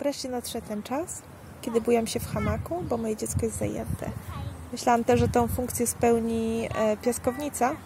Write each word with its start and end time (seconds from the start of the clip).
Wreszcie 0.00 0.28
nadszedł 0.28 0.68
ten 0.68 0.82
czas, 0.82 1.22
kiedy 1.62 1.80
bujam 1.80 2.06
się 2.06 2.20
w 2.20 2.26
hamaku, 2.26 2.82
bo 2.88 2.96
moje 2.96 3.16
dziecko 3.16 3.46
jest 3.46 3.58
zajęte. 3.58 4.10
Myślałam 4.72 5.04
też, 5.04 5.20
że 5.20 5.28
tą 5.28 5.48
funkcję 5.48 5.86
spełni 5.86 6.68
e, 6.74 6.96
piaskownica, 6.96 7.76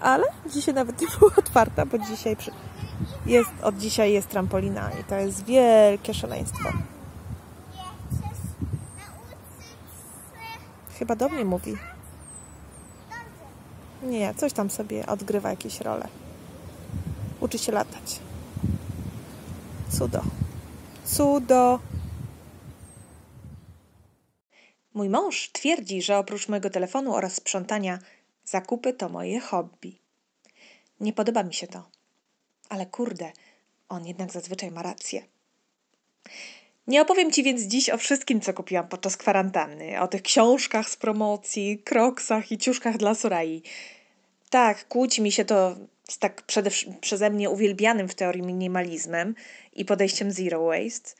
ale 0.00 0.24
dzisiaj 0.46 0.74
nawet 0.74 1.00
nie 1.00 1.06
była 1.18 1.30
otwarta, 1.36 1.86
bo 1.86 1.98
dzisiaj 1.98 2.36
przy... 2.36 2.50
jest, 3.26 3.50
od 3.62 3.78
dzisiaj 3.78 4.12
jest 4.12 4.28
trampolina 4.28 4.90
i 5.00 5.04
to 5.04 5.14
jest 5.14 5.44
wielkie 5.44 6.14
szaleństwo. 6.14 6.68
Chyba 10.98 11.16
do 11.16 11.28
mnie 11.28 11.44
mówi. 11.44 11.76
Nie, 14.02 14.34
coś 14.34 14.52
tam 14.52 14.70
sobie 14.70 15.06
odgrywa 15.06 15.50
jakieś 15.50 15.80
role. 15.80 16.08
Uczy 17.40 17.58
się 17.58 17.72
latać. 17.72 18.20
Cudo. 19.90 20.39
Cudo. 21.16 21.80
Mój 24.94 25.08
mąż 25.08 25.50
twierdzi, 25.52 26.02
że 26.02 26.18
oprócz 26.18 26.48
mojego 26.48 26.70
telefonu 26.70 27.14
oraz 27.14 27.34
sprzątania, 27.34 27.98
zakupy 28.44 28.92
to 28.92 29.08
moje 29.08 29.40
hobby. 29.40 29.98
Nie 31.00 31.12
podoba 31.12 31.42
mi 31.42 31.54
się 31.54 31.66
to. 31.66 31.88
Ale 32.68 32.86
kurde, 32.86 33.32
on 33.88 34.06
jednak 34.06 34.32
zazwyczaj 34.32 34.70
ma 34.70 34.82
rację. 34.82 35.24
Nie 36.86 37.02
opowiem 37.02 37.32
Ci 37.32 37.42
więc 37.42 37.62
dziś 37.62 37.90
o 37.90 37.98
wszystkim, 37.98 38.40
co 38.40 38.54
kupiłam 38.54 38.88
podczas 38.88 39.16
kwarantanny. 39.16 40.00
O 40.00 40.08
tych 40.08 40.22
książkach 40.22 40.90
z 40.90 40.96
promocji, 40.96 41.78
kroksach 41.78 42.52
i 42.52 42.58
ciuszkach 42.58 42.96
dla 42.96 43.14
Sorai. 43.14 43.62
Tak, 44.50 44.88
kłóci 44.88 45.22
mi 45.22 45.32
się 45.32 45.44
to 45.44 45.76
z 46.10 46.18
tak 46.18 46.42
przede, 46.42 46.70
przeze 47.00 47.30
mnie 47.30 47.50
uwielbianym 47.50 48.08
w 48.08 48.14
teorii 48.14 48.42
minimalizmem 48.42 49.34
i 49.80 49.84
podejściem 49.84 50.32
zero 50.32 50.64
waste. 50.64 51.14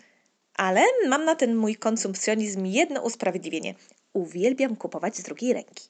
Ale 0.55 0.83
mam 1.09 1.25
na 1.25 1.35
ten 1.35 1.57
mój 1.57 1.77
konsumpcjonizm 1.77 2.65
jedno 2.67 3.03
usprawiedliwienie. 3.03 3.75
Uwielbiam 4.13 4.77
kupować 4.77 5.17
z 5.17 5.23
drugiej 5.23 5.53
ręki. 5.53 5.89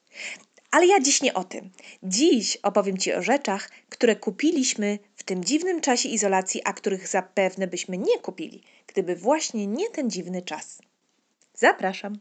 Ale 0.71 0.87
ja 0.87 1.01
dziś 1.01 1.23
nie 1.23 1.35
o 1.35 1.45
tym. 1.45 1.71
Dziś 2.03 2.57
opowiem 2.57 2.99
Ci 2.99 3.13
o 3.13 3.23
rzeczach, 3.23 3.71
które 3.89 4.17
kupiliśmy 4.17 4.99
w 5.17 5.23
tym 5.23 5.45
dziwnym 5.45 5.81
czasie 5.81 6.09
izolacji, 6.09 6.61
a 6.65 6.73
których 6.73 7.09
zapewne 7.09 7.67
byśmy 7.67 7.99
nie 7.99 8.19
kupili, 8.19 8.63
gdyby 8.87 9.17
właśnie 9.17 9.67
nie 9.67 9.91
ten 9.91 10.11
dziwny 10.11 10.43
czas. 10.43 10.79
Zapraszam. 11.55 12.19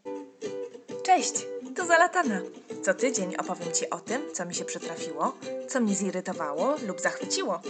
Cześć, 1.04 1.34
to 1.76 1.86
Zalatana. 1.86 2.42
Co 2.82 2.94
tydzień 2.94 3.36
opowiem 3.36 3.74
Ci 3.74 3.90
o 3.90 4.00
tym, 4.00 4.22
co 4.34 4.46
mi 4.46 4.56
się 4.56 4.66
przytrafiło, 4.66 5.38
co 5.68 5.80
mnie 5.80 5.96
zirytowało 5.96 6.76
lub 6.88 7.02
zachwyciło. 7.02 7.62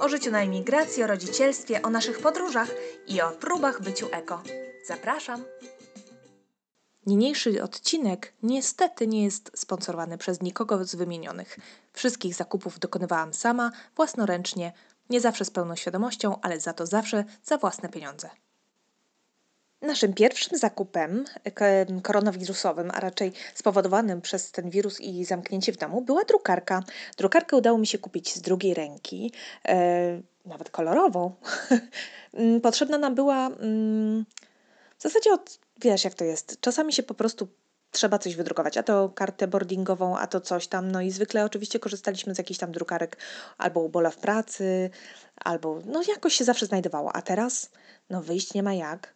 O 0.00 0.08
życiu 0.08 0.30
na 0.30 0.42
emigracji, 0.42 1.04
o 1.04 1.06
rodzicielstwie, 1.06 1.82
o 1.82 1.90
naszych 1.90 2.18
podróżach 2.18 2.68
i 3.06 3.20
o 3.20 3.30
próbach 3.30 3.82
byciu 3.82 4.08
eko. 4.12 4.42
Zapraszam. 4.86 5.44
Niniejszy 7.06 7.62
odcinek 7.62 8.32
niestety 8.42 9.06
nie 9.06 9.24
jest 9.24 9.50
sponsorowany 9.54 10.18
przez 10.18 10.42
nikogo 10.42 10.84
z 10.84 10.94
wymienionych. 10.94 11.58
Wszystkich 11.92 12.34
zakupów 12.34 12.78
dokonywałam 12.78 13.34
sama, 13.34 13.70
własnoręcznie, 13.96 14.72
nie 15.10 15.20
zawsze 15.20 15.44
z 15.44 15.50
pełną 15.50 15.76
świadomością, 15.76 16.40
ale 16.42 16.60
za 16.60 16.72
to 16.72 16.86
zawsze 16.86 17.24
za 17.42 17.58
własne 17.58 17.88
pieniądze. 17.88 18.30
Naszym 19.82 20.14
pierwszym 20.14 20.58
zakupem 20.58 21.24
koronawirusowym, 22.02 22.90
a 22.94 23.00
raczej 23.00 23.32
spowodowanym 23.54 24.20
przez 24.20 24.52
ten 24.52 24.70
wirus 24.70 25.00
i 25.00 25.24
zamknięcie 25.24 25.72
w 25.72 25.76
domu, 25.76 26.02
była 26.02 26.24
drukarka. 26.24 26.82
Drukarkę 27.16 27.56
udało 27.56 27.78
mi 27.78 27.86
się 27.86 27.98
kupić 27.98 28.34
z 28.34 28.40
drugiej 28.40 28.74
ręki, 28.74 29.32
e, 29.68 30.20
nawet 30.46 30.70
kolorową. 30.70 31.34
Potrzebna 32.62 32.98
nam 32.98 33.14
była 33.14 33.46
mm, 33.46 34.24
w 34.98 35.02
zasadzie 35.02 35.32
od, 35.32 35.58
wiesz 35.80 36.04
jak 36.04 36.14
to 36.14 36.24
jest, 36.24 36.60
czasami 36.60 36.92
się 36.92 37.02
po 37.02 37.14
prostu 37.14 37.48
trzeba 37.90 38.18
coś 38.18 38.36
wydrukować, 38.36 38.76
a 38.76 38.82
to 38.82 39.08
kartę 39.08 39.48
boardingową, 39.48 40.18
a 40.18 40.26
to 40.26 40.40
coś 40.40 40.68
tam, 40.68 40.92
no 40.92 41.00
i 41.00 41.10
zwykle 41.10 41.44
oczywiście 41.44 41.78
korzystaliśmy 41.78 42.34
z 42.34 42.38
jakichś 42.38 42.60
tam 42.60 42.72
drukarek 42.72 43.16
albo 43.58 43.80
u 43.80 43.88
Bola 43.88 44.10
w 44.10 44.16
pracy, 44.16 44.90
albo 45.36 45.80
no 45.86 46.02
jakoś 46.08 46.34
się 46.34 46.44
zawsze 46.44 46.66
znajdowało, 46.66 47.16
a 47.16 47.22
teraz 47.22 47.70
no 48.10 48.22
wyjść 48.22 48.54
nie 48.54 48.62
ma 48.62 48.74
jak, 48.74 49.14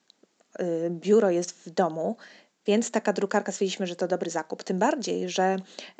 biuro 0.91 1.31
jest 1.31 1.51
w 1.67 1.71
domu, 1.71 2.17
więc 2.67 2.91
taka 2.91 3.13
drukarka 3.13 3.53
stwierdziliśmy, 3.53 3.87
że 3.87 3.97
to 3.97 4.09
dobry 4.09 4.31
zakup. 4.31 4.63
Tym 4.63 4.79
bardziej, 4.79 5.29
że 5.29 5.57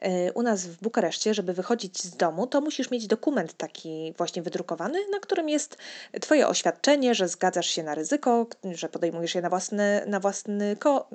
y, 0.07 0.33
u 0.35 0.43
nas 0.43 0.67
w 0.67 0.81
Bukareszcie, 0.83 1.35
żeby 1.35 1.53
wychodzić 1.53 2.03
z 2.03 2.17
domu, 2.17 2.47
to 2.47 2.61
musisz 2.61 2.91
mieć 2.91 3.07
dokument 3.07 3.55
taki 3.57 4.15
właśnie 4.19 4.43
wydrukowany, 4.43 4.99
na 5.13 5.21
którym 5.21 5.49
jest 5.49 5.79
Twoje 6.21 6.49
oświadczenie, 6.49 7.15
że 7.15 7.29
zgadzasz 7.29 7.67
się 7.67 7.83
na 7.83 7.95
ryzyko, 7.95 8.47
że 8.73 8.89
podejmujesz 8.89 9.35
je 9.35 9.43
na 9.43 9.51
własny, 9.51 10.05
na 10.07 10.21
własny 10.21 10.77
ko. 10.77 11.09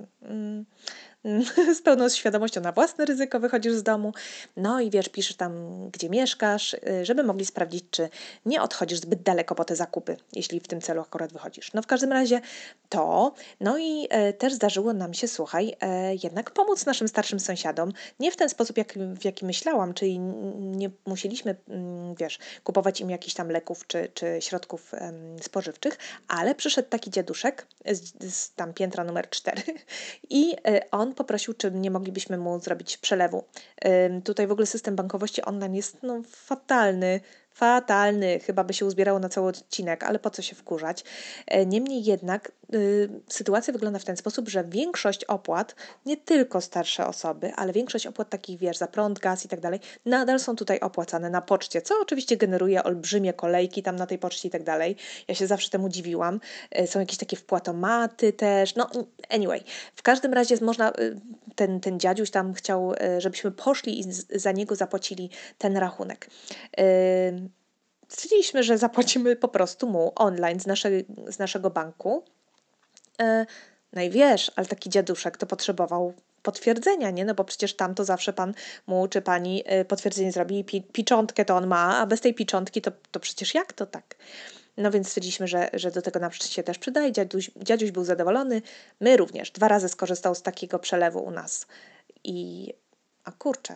Z 1.77 1.81
pełną 1.81 2.09
świadomością 2.09 2.61
na 2.61 2.71
własne 2.71 3.05
ryzyko 3.05 3.39
wychodzisz 3.39 3.73
z 3.73 3.83
domu. 3.83 4.13
No 4.57 4.81
i 4.81 4.89
wiesz, 4.89 5.09
piszesz 5.09 5.35
tam, 5.35 5.53
gdzie 5.89 6.09
mieszkasz, 6.09 6.73
y, 6.73 7.05
żeby 7.05 7.23
mogli 7.23 7.45
sprawdzić, 7.45 7.83
czy 7.91 8.09
nie 8.45 8.61
odchodzisz 8.61 8.99
zbyt 8.99 9.21
daleko 9.21 9.55
po 9.55 9.65
te 9.65 9.75
zakupy, 9.75 10.17
jeśli 10.33 10.59
w 10.59 10.67
tym 10.67 10.81
celu 10.81 11.01
akurat 11.01 11.33
wychodzisz. 11.33 11.73
No 11.73 11.81
w 11.81 11.87
każdym 11.87 12.11
razie 12.11 12.41
to. 12.89 13.33
No 13.59 13.77
i 13.77 14.07
e, 14.09 14.33
też 14.33 14.53
zdarzyło 14.53 14.93
nam 14.93 15.13
się, 15.13 15.27
słuchaj, 15.27 15.75
e, 15.81 16.15
jednak 16.23 16.51
pomóc 16.51 16.85
naszym 16.85 17.07
starszym 17.07 17.39
sąsiadom. 17.39 17.93
Nie 18.19 18.31
w 18.31 18.35
ten 18.35 18.49
sposób, 18.49 18.77
jak, 18.77 18.93
w 18.93 19.25
jaki 19.25 19.45
myślałam, 19.45 19.93
czyli 19.93 20.19
nie 20.59 20.89
musieliśmy, 21.05 21.55
mm, 21.69 22.15
wiesz, 22.15 22.39
kupować 22.63 23.01
im 23.01 23.09
jakichś 23.09 23.33
tam 23.33 23.49
leków 23.49 23.87
czy, 23.87 24.09
czy 24.13 24.37
środków 24.39 24.91
spożywczych, 25.41 25.97
ale 26.27 26.55
przyszedł 26.55 26.89
taki 26.89 27.11
dziaduszek 27.11 27.67
z, 27.85 28.33
z 28.33 28.53
tam 28.53 28.73
piętra 28.73 29.03
numer 29.03 29.29
4 29.29 29.61
i 30.29 30.55
e, 30.67 30.91
on 30.91 31.08
poprosił, 31.13 31.53
czy 31.53 31.71
nie 31.71 31.91
moglibyśmy 31.91 32.37
mu 32.37 32.59
zrobić 32.59 32.97
przelewu. 32.97 33.43
Tutaj 34.23 34.47
w 34.47 34.51
ogóle 34.51 34.65
system 34.65 34.95
bankowości 34.95 35.41
online 35.41 35.75
jest 35.75 35.97
no, 36.03 36.21
fatalny 36.27 37.19
fatalny, 37.59 38.39
chyba 38.39 38.63
by 38.63 38.73
się 38.73 38.85
uzbierało 38.85 39.19
na 39.19 39.29
cały 39.29 39.47
odcinek, 39.47 40.03
ale 40.03 40.19
po 40.19 40.29
co 40.29 40.41
się 40.41 40.55
wkurzać. 40.55 41.03
E, 41.47 41.65
niemniej 41.65 42.03
jednak 42.03 42.51
y, 42.73 43.09
sytuacja 43.27 43.73
wygląda 43.73 43.99
w 43.99 44.05
ten 44.05 44.17
sposób, 44.17 44.49
że 44.49 44.63
większość 44.63 45.25
opłat, 45.25 45.75
nie 46.05 46.17
tylko 46.17 46.61
starsze 46.61 47.07
osoby, 47.07 47.53
ale 47.55 47.73
większość 47.73 48.07
opłat 48.07 48.29
takich, 48.29 48.59
wiesz, 48.59 48.77
za 48.77 48.87
prąd, 48.87 49.19
gaz 49.19 49.45
i 49.45 49.47
tak 49.47 49.59
dalej, 49.59 49.79
nadal 50.05 50.39
są 50.39 50.55
tutaj 50.55 50.79
opłacane 50.79 51.29
na 51.29 51.41
poczcie, 51.41 51.81
co 51.81 51.95
oczywiście 52.01 52.37
generuje 52.37 52.83
olbrzymie 52.83 53.33
kolejki 53.33 53.83
tam 53.83 53.95
na 53.95 54.05
tej 54.05 54.17
poczcie 54.17 54.47
i 54.47 54.51
tak 54.51 54.63
dalej. 54.63 54.95
Ja 55.27 55.35
się 55.35 55.47
zawsze 55.47 55.69
temu 55.69 55.89
dziwiłam. 55.89 56.39
E, 56.71 56.87
są 56.87 56.99
jakieś 56.99 57.17
takie 57.17 57.37
wpłatomaty 57.37 58.33
też, 58.33 58.75
no 58.75 58.89
anyway. 59.29 59.63
W 59.95 60.01
każdym 60.01 60.33
razie 60.33 60.55
można, 60.61 60.89
y, 60.89 61.19
ten, 61.59 61.79
ten 61.79 61.99
dziadziuś 61.99 62.31
tam 62.31 62.53
chciał, 62.53 62.93
e, 62.93 63.21
żebyśmy 63.21 63.51
poszli 63.51 63.99
i 63.99 64.03
za 64.35 64.51
niego 64.51 64.75
zapłacili 64.75 65.29
ten 65.57 65.77
rachunek 65.77 66.29
stwierdziliśmy, 68.09 68.63
że 68.63 68.77
zapłacimy 68.77 69.35
po 69.35 69.47
prostu 69.47 69.89
mu 69.89 70.11
online 70.15 70.59
z, 70.59 70.67
naszej, 70.67 71.05
z 71.27 71.39
naszego 71.39 71.69
banku. 71.69 72.23
E, 73.21 73.45
no 73.93 74.01
i 74.01 74.09
wiesz, 74.09 74.51
ale 74.55 74.67
taki 74.67 74.89
dziaduszek 74.89 75.37
to 75.37 75.45
potrzebował 75.45 76.13
potwierdzenia, 76.43 77.11
nie? 77.11 77.25
No 77.25 77.35
bo 77.35 77.43
przecież 77.43 77.75
tam 77.75 77.95
to 77.95 78.05
zawsze 78.05 78.33
pan 78.33 78.53
mu 78.87 79.07
czy 79.07 79.21
pani 79.21 79.63
e, 79.65 79.85
potwierdzenie 79.85 80.31
zrobi 80.31 80.59
i 80.59 80.63
pi 80.63 80.81
piczątkę 80.81 81.45
to 81.45 81.55
on 81.55 81.67
ma, 81.67 81.97
a 81.97 82.05
bez 82.05 82.21
tej 82.21 82.33
piczątki 82.33 82.81
to, 82.81 82.91
to 83.11 83.19
przecież 83.19 83.53
jak 83.53 83.73
to 83.73 83.85
tak? 83.85 84.15
No 84.79 84.91
więc 84.91 85.07
stwierdziliśmy, 85.07 85.47
że, 85.47 85.69
że 85.73 85.91
do 85.91 86.01
tego 86.01 86.19
nam 86.19 86.31
się 86.31 86.63
też 86.63 86.77
przydaje. 86.77 87.11
Dziaduś, 87.11 87.51
dziaduś 87.55 87.91
był 87.91 88.03
zadowolony. 88.03 88.61
My 88.99 89.17
również. 89.17 89.51
Dwa 89.51 89.67
razy 89.67 89.89
skorzystał 89.89 90.35
z 90.35 90.41
takiego 90.41 90.79
przelewu 90.79 91.19
u 91.19 91.31
nas. 91.31 91.65
I 92.23 92.69
a 93.23 93.31
kurczę, 93.31 93.75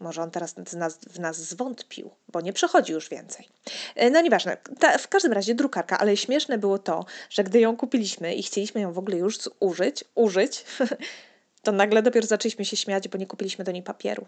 może 0.00 0.22
on 0.22 0.30
teraz 0.30 0.54
z 0.66 0.74
nas, 0.74 0.98
w 0.98 1.20
nas 1.20 1.36
zwątpił, 1.36 2.10
bo 2.28 2.40
nie 2.40 2.52
przechodzi 2.52 2.92
już 2.92 3.08
więcej. 3.08 3.48
E, 3.94 4.10
no 4.10 4.20
nieważne. 4.20 4.56
Ta, 4.78 4.98
w 4.98 5.08
każdym 5.08 5.32
razie 5.32 5.54
drukarka, 5.54 5.98
ale 5.98 6.16
śmieszne 6.16 6.58
było 6.58 6.78
to, 6.78 7.04
że 7.30 7.44
gdy 7.44 7.60
ją 7.60 7.76
kupiliśmy 7.76 8.34
i 8.34 8.42
chcieliśmy 8.42 8.80
ją 8.80 8.92
w 8.92 8.98
ogóle 8.98 9.16
już 9.16 9.38
użyć, 9.60 10.04
użyć, 10.14 10.64
to 11.66 11.72
nagle 11.72 12.02
dopiero 12.02 12.26
zaczęliśmy 12.26 12.64
się 12.64 12.76
śmiać, 12.76 13.08
bo 13.08 13.18
nie 13.18 13.26
kupiliśmy 13.26 13.64
do 13.64 13.72
niej 13.72 13.82
papieru. 13.82 14.26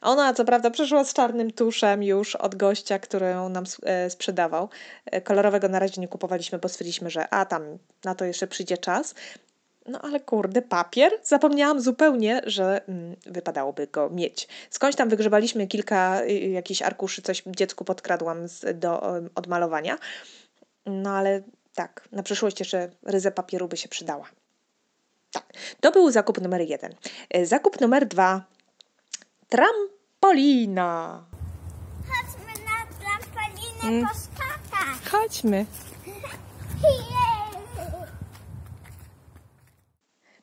Ona 0.00 0.34
co 0.34 0.44
prawda 0.44 0.70
przyszła 0.70 1.04
z 1.04 1.12
czarnym 1.12 1.50
tuszem 1.50 2.02
już 2.02 2.36
od 2.36 2.54
gościa, 2.54 2.98
który 2.98 3.26
ją 3.26 3.48
nam 3.48 3.64
e, 3.82 4.10
sprzedawał. 4.10 4.68
E, 5.06 5.20
kolorowego 5.20 5.68
na 5.68 5.78
razie 5.78 6.00
nie 6.00 6.08
kupowaliśmy, 6.08 6.58
bo 6.58 6.68
stwierdziliśmy, 6.68 7.10
że 7.10 7.28
a 7.28 7.44
tam 7.44 7.62
na 8.04 8.14
to 8.14 8.24
jeszcze 8.24 8.46
przyjdzie 8.46 8.78
czas. 8.78 9.14
No 9.86 10.00
ale 10.02 10.20
kurde, 10.20 10.62
papier? 10.62 11.12
Zapomniałam 11.22 11.80
zupełnie, 11.80 12.40
że 12.46 12.88
mm, 12.88 13.16
wypadałoby 13.26 13.86
go 13.86 14.10
mieć. 14.10 14.48
Skądś 14.70 14.96
tam 14.96 15.08
wygrzebaliśmy 15.08 15.66
kilka 15.66 16.22
y, 16.22 16.32
jakichś 16.32 16.82
arkuszy, 16.82 17.22
coś 17.22 17.42
dziecku 17.46 17.84
podkradłam 17.84 18.48
z, 18.48 18.78
do 18.78 19.18
y, 19.18 19.28
odmalowania. 19.34 19.98
No 20.86 21.10
ale 21.10 21.42
tak, 21.74 22.08
na 22.12 22.22
przyszłość 22.22 22.60
jeszcze 22.60 22.90
ryzę 23.02 23.32
papieru 23.32 23.68
by 23.68 23.76
się 23.76 23.88
przydała. 23.88 24.26
Tak, 25.36 25.52
to 25.80 25.92
był 25.92 26.10
zakup 26.10 26.40
numer 26.40 26.60
jeden. 26.60 26.94
Y, 27.36 27.46
zakup 27.46 27.80
numer 27.80 28.08
dwa. 28.08 28.42
Trampolina. 29.48 31.24
Chodźmy 32.08 32.52
na 32.64 32.76
trampolinę 33.00 33.80
hmm. 33.80 34.08
poskakać. 34.08 35.10
Chodźmy. 35.10 35.66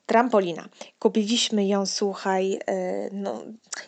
Trampolina. 0.06 0.68
Kupiliśmy 0.98 1.66
ją, 1.66 1.86
słuchaj, 1.86 2.58
e, 2.66 3.08
no, 3.12 3.42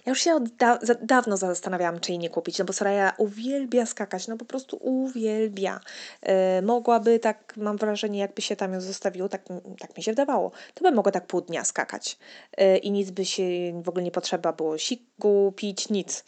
ja 0.06 0.10
już 0.10 0.20
się 0.20 0.34
od 0.34 0.48
da 0.48 0.78
dawno 1.02 1.36
zastanawiałam, 1.36 2.00
czy 2.00 2.12
jej 2.12 2.18
nie 2.18 2.30
kupić, 2.30 2.58
no 2.58 2.64
bo 2.64 2.72
Soraya 2.72 3.12
uwielbia 3.18 3.86
skakać, 3.86 4.28
no 4.28 4.36
po 4.36 4.44
prostu 4.44 4.76
uwielbia. 4.80 5.80
E, 6.22 6.62
mogłaby 6.62 7.18
tak, 7.18 7.54
mam 7.56 7.76
wrażenie, 7.76 8.18
jakby 8.18 8.42
się 8.42 8.56
tam 8.56 8.72
ją 8.72 8.80
zostawiło, 8.80 9.28
tak, 9.28 9.42
tak 9.80 9.96
mi 9.96 10.02
się 10.02 10.10
wydawało, 10.10 10.50
to 10.74 10.84
by 10.84 10.92
mogła 10.92 11.12
tak 11.12 11.26
pół 11.26 11.40
dnia 11.40 11.64
skakać 11.64 12.18
e, 12.56 12.76
i 12.76 12.90
nic 12.90 13.10
by 13.10 13.24
się 13.24 13.42
w 13.82 13.88
ogóle 13.88 14.04
nie 14.04 14.10
potrzeba 14.10 14.52
było 14.52 14.78
siku, 14.78 15.52
pić, 15.56 15.88
nic. 15.88 16.24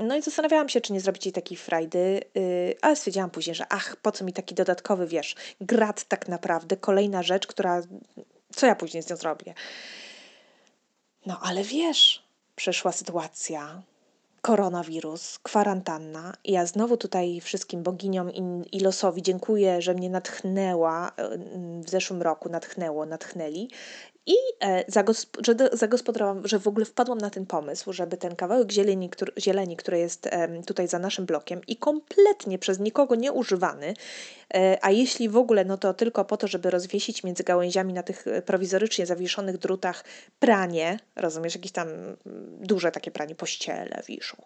No 0.00 0.16
i 0.16 0.22
zastanawiałam 0.22 0.68
się, 0.68 0.80
czy 0.80 0.92
nie 0.92 1.00
zrobić 1.00 1.26
jej 1.26 1.32
takiej 1.32 1.56
frajdy, 1.56 2.20
ale 2.82 2.96
stwierdziłam 2.96 3.30
później, 3.30 3.54
że 3.54 3.64
ach, 3.68 3.96
po 3.96 4.12
co 4.12 4.24
mi 4.24 4.32
taki 4.32 4.54
dodatkowy, 4.54 5.06
wiesz, 5.06 5.34
grat 5.60 6.04
tak 6.04 6.28
naprawdę, 6.28 6.76
kolejna 6.76 7.22
rzecz, 7.22 7.46
która 7.46 7.82
co 8.54 8.66
ja 8.66 8.74
później 8.74 9.02
z 9.02 9.10
nią 9.10 9.16
zrobię? 9.16 9.54
No 11.26 11.40
ale 11.42 11.62
wiesz, 11.62 12.22
przyszła 12.56 12.92
sytuacja, 12.92 13.82
koronawirus, 14.40 15.38
kwarantanna 15.38 16.32
i 16.44 16.52
ja 16.52 16.66
znowu 16.66 16.96
tutaj 16.96 17.40
wszystkim 17.40 17.82
boginiom 17.82 18.30
i, 18.32 18.42
i 18.72 18.80
losowi 18.80 19.22
dziękuję, 19.22 19.82
że 19.82 19.94
mnie 19.94 20.10
natchnęła 20.10 21.12
e, 21.16 21.38
w 21.84 21.90
zeszłym 21.90 22.22
roku, 22.22 22.48
natchnęło, 22.48 23.06
natchnęli 23.06 23.68
i 24.26 24.34
e, 24.60 24.84
zagospodarowałam, 25.72 26.48
że 26.48 26.58
w 26.58 26.68
ogóle 26.68 26.84
wpadłam 26.84 27.18
na 27.18 27.30
ten 27.30 27.46
pomysł, 27.46 27.92
żeby 27.92 28.16
ten 28.16 28.36
kawałek 28.36 28.72
zieleni, 28.72 29.10
który, 29.10 29.32
zieleni, 29.38 29.76
który 29.76 29.98
jest 29.98 30.28
tutaj 30.66 30.88
za 30.88 30.98
naszym 30.98 31.26
blokiem 31.26 31.60
i 31.66 31.76
kompletnie 31.76 32.58
przez 32.58 32.78
nikogo 32.78 33.14
nie 33.14 33.32
używany, 33.32 33.94
e, 34.54 34.78
a 34.82 34.90
jeśli 34.90 35.28
w 35.28 35.36
ogóle, 35.36 35.64
no 35.64 35.78
to 35.78 35.94
tylko 35.94 36.24
po 36.24 36.36
to, 36.36 36.48
żeby 36.48 36.70
rozwiesić 36.70 37.24
między 37.24 37.44
gałęziami 37.44 37.92
na 37.92 38.02
tych 38.02 38.26
e, 38.26 38.42
prowizorycznie 38.42 39.06
zawieszonych 39.06 39.58
drutach 39.58 40.04
pranie, 40.38 40.98
rozumiesz, 41.16 41.54
jakieś 41.54 41.72
tam 41.72 41.88
mm, 41.88 42.16
duże 42.60 42.92
takie 42.92 43.10
pranie, 43.10 43.34
pościele 43.34 44.02
wiszą. 44.06 44.36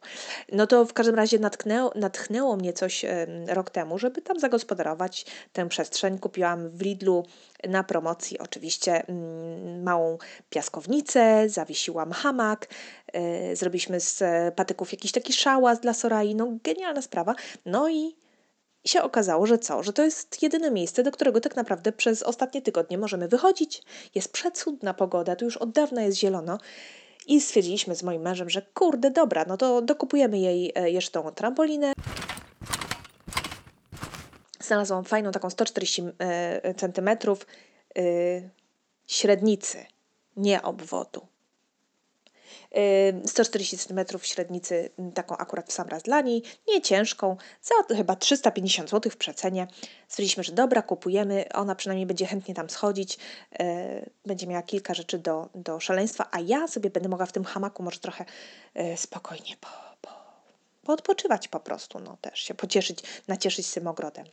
No 0.53 0.67
to 0.67 0.85
w 0.85 0.93
każdym 0.93 1.15
razie 1.15 1.39
natknęło, 1.39 1.93
natchnęło 1.95 2.57
mnie 2.57 2.73
coś 2.73 3.05
rok 3.47 3.71
temu, 3.71 3.99
żeby 3.99 4.23
tam 4.23 4.41
zagospodarować 4.41 5.27
tę 5.53 5.69
przestrzeń. 5.69 6.19
Kupiłam 6.19 6.71
w 6.71 6.83
Lidlu 6.83 7.25
na 7.69 7.85
promocji 7.85 8.39
oczywiście 8.39 9.07
mm, 9.07 9.68
małą 9.69 10.19
piaskownicę, 10.51 11.49
zawiesiłam 11.49 12.13
hamak, 12.13 12.69
yy, 13.15 13.57
zrobiliśmy 13.57 14.01
z 14.01 14.23
patyków 14.55 14.93
jakiś 14.93 15.13
taki 15.13 15.33
szałas 15.33 15.81
dla 15.81 15.95
Sorai, 15.95 16.35
no 16.35 16.49
genialna 16.65 17.03
sprawa. 17.03 17.35
No 17.67 17.89
i 17.89 18.17
się 18.85 19.03
okazało, 19.03 19.47
że 19.47 19.59
co? 19.59 19.83
Że 19.83 19.93
to 19.93 20.05
jest 20.05 20.43
jedyne 20.43 20.71
miejsce, 20.71 21.03
do 21.03 21.13
którego 21.13 21.41
tak 21.41 21.57
naprawdę 21.57 21.93
przez 21.93 22.23
ostatnie 22.23 22.63
tygodnie 22.63 22.99
możemy 22.99 23.29
wychodzić. 23.29 23.83
Jest 24.15 24.33
przecudna 24.33 24.95
pogoda, 24.95 25.37
tu 25.37 25.45
już 25.45 25.57
od 25.57 25.71
dawna 25.71 26.03
jest 26.03 26.19
zielono. 26.19 26.59
I 27.27 27.41
stwierdziliśmy 27.41 27.95
z 27.95 28.03
moim 28.03 28.23
mężem, 28.23 28.51
że 28.51 28.63
kurde, 28.75 29.11
dobra, 29.11 29.45
no 29.49 29.57
to 29.57 29.83
dokupujemy 29.83 30.39
jej 30.39 30.73
e, 30.75 30.91
jeszcze 30.91 31.11
tą 31.11 31.31
trampolinę 31.31 31.93
znalazłam 34.69 35.05
fajną 35.05 35.33
taką 35.33 35.51
140 35.51 36.03
e, 36.03 36.65
e, 37.95 38.51
średnicy, 39.09 39.87
nie 40.37 40.63
obwodu. 40.63 41.27
140 43.27 43.77
e, 43.77 43.79
cm 43.79 44.19
średnicy, 44.23 44.91
taką 45.15 45.37
akurat 45.37 45.69
w 45.69 45.73
sam 45.73 45.89
raz 45.89 46.03
dla 46.03 46.21
niej, 46.21 46.43
nie 46.69 46.81
za 47.63 47.97
chyba 47.97 48.17
350 48.17 48.91
zł 48.91 49.13
w 49.13 49.17
przecenie. 49.17 49.67
Stwierdziliśmy, 50.09 50.45
że 50.45 50.53
dobra, 50.53 50.83
kupujemy, 50.83 51.45
ona 51.55 51.75
przynajmniej 51.75 52.07
będzie 52.07 52.27
chętnie 52.27 52.55
tam 52.55 52.71
schodzić, 52.71 53.19
będzie 54.27 54.47
miała 54.47 54.63
kilka 54.63 54.95
rzeczy 54.95 55.19
do, 55.19 55.49
do 55.55 55.81
szaleństwa, 55.81 56.29
a 56.31 56.41
ja 56.41 56.69
sobie 56.69 56.91
będę 56.91 57.09
mogła 57.09 57.27
w 57.27 57.33
tym 57.33 57.45
hamaku 57.45 57.83
może 57.83 57.99
trochę 57.99 58.25
spokojnie 58.97 59.57
po, 59.61 59.69
po, 60.01 60.11
poodpoczywać 60.85 61.49
po 61.49 61.61
prostu, 61.61 61.99
no 61.99 62.17
też 62.21 62.41
się 62.41 62.55
pocieszyć, 62.55 62.99
nacieszyć 63.29 63.67
z 63.67 63.73
tym 63.73 63.87
ogrodem. 63.87 64.27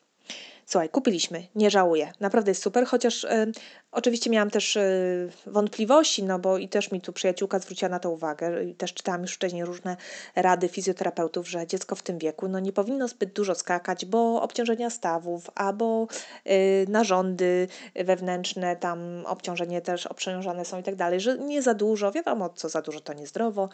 Słuchaj, 0.67 0.89
kupiliśmy, 0.89 1.43
nie 1.55 1.69
żałuję. 1.69 2.11
Naprawdę 2.19 2.51
jest 2.51 2.63
super, 2.63 2.85
chociaż 2.85 3.23
y, 3.23 3.51
oczywiście 3.91 4.29
miałam 4.29 4.49
też 4.49 4.75
y, 4.75 5.29
wątpliwości, 5.45 6.23
no 6.23 6.39
bo 6.39 6.57
i 6.57 6.69
też 6.69 6.91
mi 6.91 7.01
tu 7.01 7.13
przyjaciółka 7.13 7.59
zwróciła 7.59 7.89
na 7.89 7.99
to 7.99 8.11
uwagę 8.11 8.63
i 8.63 8.75
też 8.75 8.93
czytałam 8.93 9.21
już 9.21 9.33
wcześniej 9.33 9.65
różne 9.65 9.97
rady 10.35 10.67
fizjoterapeutów, 10.67 11.49
że 11.49 11.67
dziecko 11.67 11.95
w 11.95 12.03
tym 12.03 12.17
wieku 12.17 12.47
no 12.47 12.59
nie 12.59 12.71
powinno 12.71 13.07
zbyt 13.07 13.33
dużo 13.33 13.55
skakać, 13.55 14.05
bo 14.05 14.41
obciążenia 14.41 14.89
stawów, 14.89 15.49
albo 15.55 16.07
y, 16.47 16.85
narządy 16.89 17.67
wewnętrzne, 17.95 18.75
tam 18.75 19.23
obciążenie 19.25 19.81
też 19.81 20.07
obciążone 20.07 20.65
są 20.65 20.79
i 20.79 20.83
tak 20.83 20.95
dalej, 20.95 21.19
że 21.19 21.37
nie 21.37 21.61
za 21.61 21.73
dużo, 21.73 22.11
wiadomo 22.11 22.49
co 22.49 22.69
za 22.69 22.81
dużo 22.81 22.99
to 22.99 23.13
niezdrowo. 23.13 23.69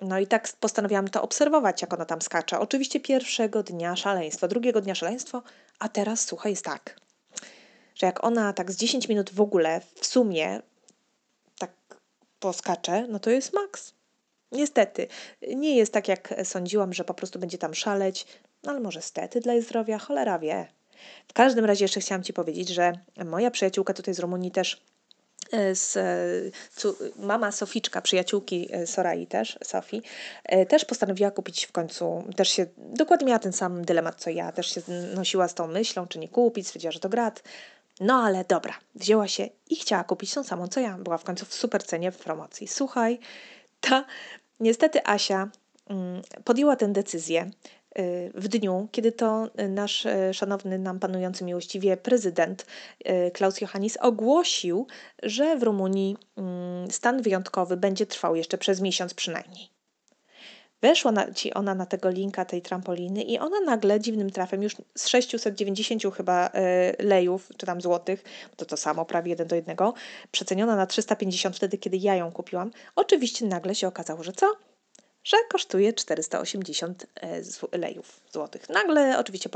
No 0.00 0.18
i 0.18 0.26
tak 0.26 0.48
postanowiłam 0.60 1.08
to 1.08 1.22
obserwować, 1.22 1.82
jak 1.82 1.94
ona 1.94 2.04
tam 2.04 2.22
skacze. 2.22 2.58
Oczywiście 2.58 3.00
pierwszego 3.00 3.62
dnia 3.62 3.96
szaleństwo, 3.96 4.48
drugiego 4.48 4.80
dnia 4.80 4.94
szaleństwo, 4.94 5.42
a 5.78 5.88
teraz 5.88 6.24
słuchaj, 6.24 6.52
jest 6.52 6.64
tak, 6.64 7.00
że 7.94 8.06
jak 8.06 8.24
ona 8.24 8.52
tak 8.52 8.72
z 8.72 8.76
10 8.76 9.08
minut 9.08 9.30
w 9.30 9.40
ogóle 9.40 9.80
w 10.00 10.06
sumie 10.06 10.62
tak 11.58 11.72
poskacze, 12.40 13.06
no 13.08 13.18
to 13.18 13.30
jest 13.30 13.52
maks. 13.52 13.94
Niestety, 14.52 15.06
nie 15.56 15.76
jest 15.76 15.92
tak 15.92 16.08
jak 16.08 16.34
sądziłam, 16.44 16.92
że 16.92 17.04
po 17.04 17.14
prostu 17.14 17.38
będzie 17.38 17.58
tam 17.58 17.74
szaleć, 17.74 18.26
no 18.62 18.70
ale 18.70 18.80
może 18.80 19.02
stety 19.02 19.40
dla 19.40 19.52
jej 19.52 19.62
zdrowia, 19.62 19.98
cholera 19.98 20.38
wie. 20.38 20.66
W 21.28 21.32
każdym 21.32 21.64
razie 21.64 21.84
jeszcze 21.84 22.00
chciałam 22.00 22.22
Ci 22.22 22.32
powiedzieć, 22.32 22.68
że 22.68 22.92
moja 23.24 23.50
przyjaciółka 23.50 23.94
tutaj 23.94 24.14
z 24.14 24.18
Rumunii 24.18 24.50
też 24.50 24.82
z, 25.72 25.92
cu, 26.76 26.96
mama 27.16 27.52
Soficzka, 27.52 28.02
przyjaciółki 28.02 28.68
e, 28.72 28.86
Sorai 28.86 29.26
też, 29.26 29.58
Sofii, 29.62 30.02
e, 30.44 30.66
też 30.66 30.84
postanowiła 30.84 31.30
kupić 31.30 31.66
w 31.66 31.72
końcu, 31.72 32.24
też 32.36 32.48
się, 32.48 32.66
dokładnie 32.76 33.26
miała 33.26 33.38
ten 33.38 33.52
sam 33.52 33.84
dylemat 33.84 34.20
co 34.20 34.30
ja, 34.30 34.52
też 34.52 34.74
się 34.74 34.80
nosiła 35.14 35.48
z 35.48 35.54
tą 35.54 35.66
myślą, 35.66 36.06
czy 36.06 36.18
nie 36.18 36.28
kupić, 36.28 36.66
stwierdziła, 36.66 36.92
że 36.92 37.00
to 37.00 37.08
grat. 37.08 37.42
No 38.00 38.14
ale 38.14 38.44
dobra, 38.44 38.74
wzięła 38.94 39.28
się 39.28 39.48
i 39.70 39.76
chciała 39.76 40.04
kupić 40.04 40.34
tą 40.34 40.44
samą 40.44 40.68
co 40.68 40.80
ja. 40.80 40.98
Była 40.98 41.18
w 41.18 41.24
końcu 41.24 41.46
w 41.46 41.54
super 41.54 41.84
cenie 41.84 42.12
w 42.12 42.18
promocji. 42.18 42.68
Słuchaj, 42.68 43.18
ta 43.80 44.04
niestety 44.60 45.06
Asia 45.06 45.48
mm, 45.90 46.22
podjęła 46.44 46.76
tę 46.76 46.88
decyzję, 46.88 47.50
w 48.34 48.48
dniu, 48.48 48.88
kiedy 48.92 49.12
to 49.12 49.50
nasz 49.68 50.06
y, 50.06 50.34
szanowny 50.34 50.78
nam 50.78 50.98
panujący 50.98 51.44
miłościwie 51.44 51.96
prezydent 51.96 52.66
y, 53.08 53.30
Klaus 53.30 53.60
Johannis 53.60 53.96
ogłosił, 53.96 54.86
że 55.22 55.56
w 55.56 55.62
Rumunii 55.62 56.16
mm, 56.36 56.90
stan 56.90 57.22
wyjątkowy 57.22 57.76
będzie 57.76 58.06
trwał 58.06 58.36
jeszcze 58.36 58.58
przez 58.58 58.80
miesiąc 58.80 59.14
przynajmniej. 59.14 59.68
Weszła 60.82 61.12
na, 61.12 61.32
ci 61.32 61.54
ona 61.54 61.74
na 61.74 61.86
tego 61.86 62.10
linka 62.10 62.44
tej 62.44 62.62
trampoliny 62.62 63.22
i 63.22 63.38
ona 63.38 63.60
nagle 63.60 64.00
dziwnym 64.00 64.30
trafem 64.30 64.62
już 64.62 64.76
z 64.98 65.08
690 65.08 66.02
chyba 66.16 66.50
lejów, 66.98 67.48
czy 67.56 67.66
tam 67.66 67.80
złotych, 67.80 68.24
to 68.56 68.64
to 68.64 68.76
samo, 68.76 69.04
prawie 69.04 69.30
jeden 69.30 69.48
do 69.48 69.56
jednego, 69.56 69.94
przeceniona 70.30 70.76
na 70.76 70.86
350 70.86 71.56
wtedy, 71.56 71.78
kiedy 71.78 71.96
ja 71.96 72.14
ją 72.16 72.32
kupiłam. 72.32 72.70
Oczywiście 72.96 73.46
nagle 73.46 73.74
się 73.74 73.88
okazało, 73.88 74.22
że 74.22 74.32
co? 74.32 74.46
Że 75.24 75.36
kosztuje 75.48 75.92
480 75.92 77.06
e, 77.72 77.78
lejów 77.78 78.20
złotych. 78.32 78.68
Nagle 78.68 79.18
oczywiście 79.18 79.50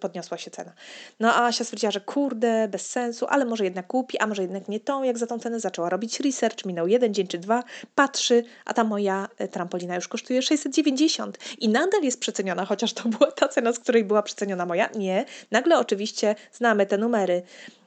podniosła 0.00 0.38
się 0.38 0.50
cena. 0.50 0.72
No 1.20 1.34
a 1.34 1.46
Asia 1.46 1.64
stwierdziła, 1.64 1.90
że 1.90 2.00
kurde, 2.00 2.68
bez 2.68 2.90
sensu, 2.90 3.26
ale 3.28 3.44
może 3.44 3.64
jednak 3.64 3.86
kupi, 3.86 4.18
a 4.18 4.26
może 4.26 4.42
jednak 4.42 4.68
nie 4.68 4.80
tą, 4.80 5.02
jak 5.02 5.18
za 5.18 5.26
tą 5.26 5.38
cenę 5.38 5.60
zaczęła 5.60 5.90
robić 5.90 6.20
research, 6.20 6.64
minął 6.64 6.86
jeden 6.86 7.14
dzień 7.14 7.26
czy 7.26 7.38
dwa, 7.38 7.64
patrzy, 7.94 8.44
a 8.64 8.74
ta 8.74 8.84
moja 8.84 9.28
e, 9.38 9.48
trampolina 9.48 9.94
już 9.94 10.08
kosztuje 10.08 10.42
690 10.42 11.38
i 11.58 11.68
nadal 11.68 12.02
jest 12.02 12.20
przeceniona, 12.20 12.64
chociaż 12.64 12.92
to 12.92 13.08
była 13.08 13.32
ta 13.32 13.48
cena, 13.48 13.72
z 13.72 13.78
której 13.78 14.04
była 14.04 14.22
przeceniona 14.22 14.66
moja. 14.66 14.88
Nie, 14.94 15.24
nagle 15.50 15.78
oczywiście 15.78 16.34
znamy 16.52 16.86
te 16.86 16.98
numery 16.98 17.42
E, 17.70 17.79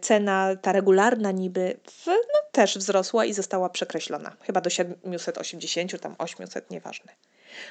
cena 0.00 0.56
ta 0.56 0.72
regularna 0.72 1.30
niby 1.30 1.76
no, 2.06 2.14
też 2.52 2.78
wzrosła 2.78 3.24
i 3.24 3.32
została 3.32 3.68
przekreślona. 3.68 4.36
Chyba 4.40 4.60
do 4.60 4.70
780, 4.70 6.00
tam 6.00 6.14
800, 6.18 6.70
nieważne. 6.70 7.12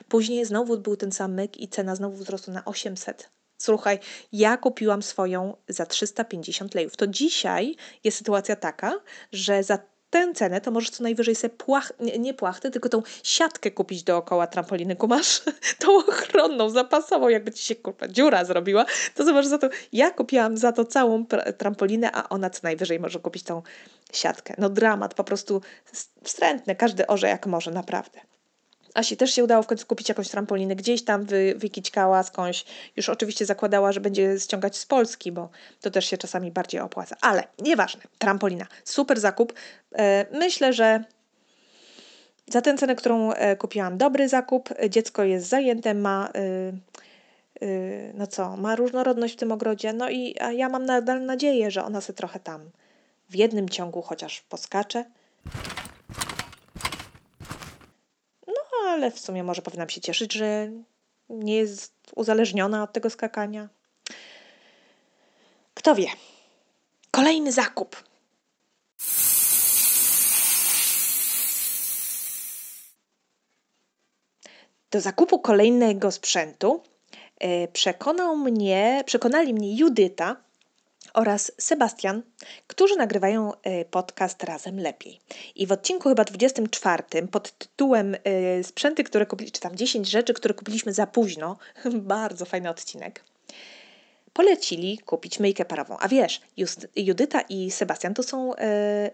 Później 0.10 0.46
znowu 0.46 0.78
był 0.78 0.96
ten 0.96 1.12
sam 1.12 1.34
myk 1.34 1.58
i 1.58 1.68
cena 1.68 1.96
znowu 1.96 2.18
wzrosła 2.18 2.54
na 2.54 2.66
800. 2.66 3.30
Słuchaj, 3.58 4.00
ja 4.32 4.58
kupiłam 4.58 5.04
swoją 5.04 5.58
za 5.68 5.86
350 5.86 6.75
lejów. 6.75 6.98
To 6.98 7.08
dzisiaj 7.08 7.75
jest 8.04 8.18
sytuacja 8.18 8.56
taka, 8.56 8.94
że 9.32 9.64
za 9.64 9.80
tę 10.15 10.34
cenę, 10.34 10.62
to 10.62 10.72
możesz 10.72 10.89
co 10.89 11.03
najwyżej 11.03 11.36
sobie 11.36 11.53
płach, 11.53 11.91
nie, 12.00 12.17
nie 12.19 12.34
tylko 12.72 12.89
tą 12.89 13.03
siatkę 13.24 13.72
kupić 13.72 14.03
dookoła 14.03 14.48
trampoliny, 14.48 14.95
kumasz? 14.95 15.41
tą 15.79 15.95
ochronną, 15.95 16.69
zapasową, 16.69 17.29
jakby 17.29 17.51
ci 17.51 17.63
się 17.63 17.75
kurwa 17.75 18.07
dziura 18.07 18.45
zrobiła, 18.45 18.86
to 19.15 19.25
zobacz 19.25 19.45
za 19.45 19.57
to, 19.57 19.69
ja 19.93 20.12
kupiłam 20.12 20.57
za 20.57 20.72
to 20.72 20.86
całą 20.86 21.25
trampolinę, 21.57 22.12
a 22.12 22.29
ona 22.29 22.50
co 22.50 22.60
najwyżej 22.63 23.00
może 23.00 23.19
kupić 23.19 23.43
tą 23.43 23.62
siatkę. 24.13 24.53
No 24.57 24.69
dramat, 24.69 25.13
po 25.13 25.24
prostu 25.24 25.62
wstrętny, 26.24 26.75
każdy 26.75 27.07
orze 27.07 27.27
jak 27.27 27.48
może, 27.48 27.72
naprawdę. 27.72 28.35
Asi 28.96 29.18
też 29.18 29.34
się 29.34 29.44
udało 29.44 29.64
w 29.64 29.68
końcu 29.68 29.86
kupić 29.88 30.10
jakąś 30.10 30.30
trampolinę. 30.30 30.75
Gdzieś 30.75 31.04
tam 31.04 31.25
wy, 31.25 31.54
wykićkała 31.58 32.24
skądś. 32.24 32.66
Już 32.96 33.10
oczywiście 33.10 33.46
zakładała, 33.46 33.92
że 33.92 34.00
będzie 34.00 34.40
ściągać 34.40 34.78
z 34.78 34.86
Polski, 34.86 35.32
bo 35.32 35.50
to 35.82 35.92
też 35.92 36.06
się 36.06 36.18
czasami 36.18 36.52
bardziej 36.52 36.82
opłaca. 36.82 37.16
Ale 37.22 37.44
nieważne. 37.60 38.02
Trampolina. 38.18 38.68
Super 38.84 39.20
zakup. 39.20 39.54
E, 39.96 40.25
myślę, 40.32 40.74
że 40.74 41.04
za 42.48 42.62
tę 42.62 42.78
cenę, 42.78 42.96
którą 42.96 43.32
e, 43.32 43.56
kupiłam, 43.56 43.98
dobry 43.98 44.30
zakup. 44.30 44.70
Dziecko 44.90 45.24
jest 45.24 45.48
zajęte, 45.48 45.94
ma... 45.94 46.30
no 48.14 48.28
co, 48.28 48.58
ma 48.58 48.75
różnorodność 48.75 49.34
w 49.34 49.38
tym 49.38 49.52
ogrodzie, 49.52 49.94
no 49.94 50.10
i 50.10 50.36
ja 50.56 50.70
mam 50.70 50.86
nadal 50.86 51.25
nadzieję, 51.25 51.72
że 51.72 51.84
ona 51.84 52.02
se 52.02 52.14
trochę 52.14 52.40
tam 52.40 52.70
w 53.30 53.36
jednym 53.36 53.70
ciągu 53.70 54.02
chociaż 54.02 54.42
poskacze. 54.42 55.06
Ale 58.96 59.12
w 59.12 59.20
sumie 59.20 59.44
może 59.44 59.62
powinnam 59.62 59.90
się 59.90 60.02
cieszyć, 60.02 60.34
że 60.34 60.72
nie 61.30 61.56
jest 61.56 61.94
uzależniona 62.16 62.84
od 62.84 62.94
tego 62.94 63.10
skakania. 63.10 63.70
Kto 65.74 65.96
wie? 65.96 66.08
Kolejny 67.12 67.52
zakup. 67.52 68.04
Do 74.92 75.02
zakupu 75.02 75.40
kolejnego 75.40 76.12
sprzętu 76.12 76.84
e, 77.40 77.68
przekonał 77.68 78.36
mnie, 78.36 79.04
przekonali 79.06 79.54
mnie 79.54 79.78
Judyta 79.78 80.45
oraz 81.15 81.51
Sebastian, 81.57 82.22
którzy 82.67 82.95
nagrywają 82.95 83.51
e, 83.63 83.86
podcast 83.86 84.43
Razem 84.43 84.79
Lepiej. 84.79 85.19
I 85.55 85.67
w 85.67 85.72
odcinku 85.72 86.10
chyba 86.10 86.24
24 86.24 87.27
pod 87.31 87.57
tytułem 87.57 88.15
e, 88.24 88.63
Sprzęty, 88.63 89.03
które 89.03 89.25
kupiliśmy, 89.25 89.53
czy 89.53 89.62
tam 89.62 89.75
10 89.75 90.10
rzeczy, 90.10 90.34
które 90.34 90.53
kupiliśmy 90.53 90.93
za 90.93 91.07
późno, 91.07 91.57
bardzo 91.93 92.45
fajny 92.45 92.69
odcinek 92.69 93.24
polecili 94.36 94.98
kupić 94.98 95.39
myjkę 95.39 95.65
parową. 95.65 95.98
A 96.00 96.08
wiesz, 96.08 96.42
Just, 96.58 96.88
Judyta 96.96 97.42
i 97.42 97.72
Sebastian 97.72 98.13
to 98.13 98.24
są, 98.24 98.51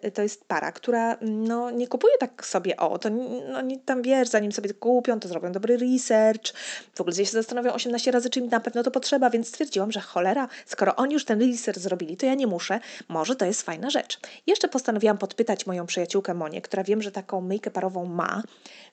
yy, 0.02 0.12
to 0.12 0.22
jest 0.22 0.46
para, 0.46 0.72
która 0.72 1.18
no, 1.22 1.72
nie 1.72 1.88
kupuje 1.88 2.18
tak 2.20 2.46
sobie, 2.46 2.78
o, 2.78 3.00
to 3.00 3.10
no, 3.50 3.62
nie, 3.62 3.80
tam 3.80 4.02
wiesz, 4.02 4.30
zanim 4.30 4.52
sobie 4.52 4.74
kupią, 4.74 5.20
to 5.20 5.28
zrobią 5.28 5.52
dobry 5.52 5.78
research, 5.78 6.54
w 6.96 7.02
ogóle 7.02 7.16
się 7.16 7.26
zastanowią 7.26 7.74
18 7.74 8.12
razy, 8.12 8.30
czy 8.30 8.40
im 8.40 8.48
na 8.50 8.60
pewno 8.60 8.84
to 8.84 8.92
potrzeba, 8.92 9.30
więc 9.30 9.48
stwierdziłam, 9.48 9.92
że 9.92 10.00
cholera, 10.00 10.48
skoro 10.66 10.96
oni 10.96 11.14
już 11.14 11.26
ten 11.26 11.42
research 11.52 11.80
zrobili, 11.80 12.18
to 12.18 12.26
ja 12.26 12.34
nie 12.34 12.48
muszę, 12.48 12.80
może 13.08 13.36
to 13.36 13.46
jest 13.46 13.62
fajna 13.62 13.90
rzecz. 13.90 14.20
Jeszcze 14.48 14.68
postanowiłam 14.68 15.18
podpytać 15.18 15.66
moją 15.66 15.86
przyjaciółkę 15.86 16.34
Monię, 16.34 16.62
która 16.62 16.84
wiem, 16.84 17.02
że 17.02 17.12
taką 17.12 17.42
myjkę 17.42 17.72
parową 17.72 18.06
ma, 18.06 18.44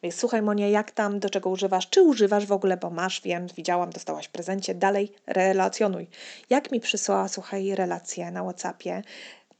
więc 0.03 0.15
słuchaj 0.15 0.43
Monia, 0.43 0.69
jak 0.69 0.91
tam, 0.91 1.21
do 1.21 1.31
czego 1.31 1.51
używasz, 1.51 1.89
czy 1.89 2.03
używasz 2.03 2.47
w 2.47 2.53
ogóle, 2.53 2.77
bo 2.77 2.91
masz, 2.91 3.21
wiem, 3.21 3.47
widziałam, 3.57 3.91
dostałaś 3.91 4.27
w 4.27 4.31
prezencie, 4.31 4.75
dalej 4.75 5.13
relacjonuj. 5.27 6.07
Jak 6.51 6.73
mi 6.73 6.81
przysłała, 6.81 7.29
słuchaj, 7.29 7.75
relację 7.75 8.31
na 8.31 8.43
Whatsappie, 8.43 9.03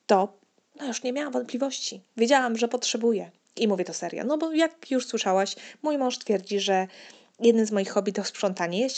to 0.07 0.39
no 0.81 0.87
już 0.87 1.03
nie 1.03 1.13
miałam 1.13 1.33
wątpliwości. 1.33 2.01
Wiedziałam, 2.17 2.59
że 2.59 2.69
potrzebuję. 2.69 3.31
I 3.57 3.69
mówię 3.69 3.85
to 3.85 3.95
serio. 3.95 4.25
No 4.25 4.39
bo 4.39 4.53
jak 4.53 4.91
już 4.91 5.07
słyszałaś, 5.07 5.57
mój 5.83 5.99
mąż 5.99 6.19
twierdzi, 6.19 6.61
że 6.61 6.87
jednym 7.41 7.67
z 7.67 7.73
moich 7.73 7.91
hobby 7.91 8.13
to 8.13 8.25
sprzątanie. 8.25 8.89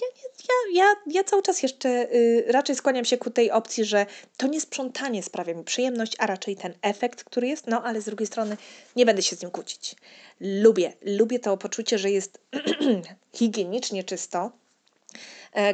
Ja, 0.00 0.06
ja, 0.48 0.84
ja, 0.84 0.94
ja 1.06 1.24
cały 1.24 1.42
czas 1.42 1.62
jeszcze 1.62 1.88
y, 2.14 2.44
raczej 2.48 2.76
skłaniam 2.76 3.04
się 3.04 3.18
ku 3.18 3.30
tej 3.30 3.50
opcji, 3.50 3.84
że 3.84 4.06
to 4.36 4.46
nie 4.46 4.60
sprzątanie 4.60 5.22
sprawia 5.22 5.54
mi 5.54 5.64
przyjemność, 5.64 6.16
a 6.18 6.26
raczej 6.26 6.56
ten 6.56 6.74
efekt, 6.82 7.24
który 7.24 7.46
jest, 7.48 7.66
no 7.66 7.82
ale 7.82 8.00
z 8.00 8.04
drugiej 8.04 8.26
strony 8.26 8.56
nie 8.96 9.06
będę 9.06 9.22
się 9.22 9.36
z 9.36 9.42
nim 9.42 9.50
kłócić. 9.50 9.96
Lubię, 10.40 10.92
lubię 11.02 11.38
to 11.38 11.56
poczucie, 11.56 11.98
że 11.98 12.10
jest 12.10 12.40
higienicznie 13.38 14.04
czysto, 14.04 14.50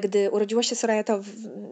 gdy 0.00 0.30
urodziła 0.30 0.62
się 0.62 0.76
Soraya, 0.76 1.04
to 1.04 1.20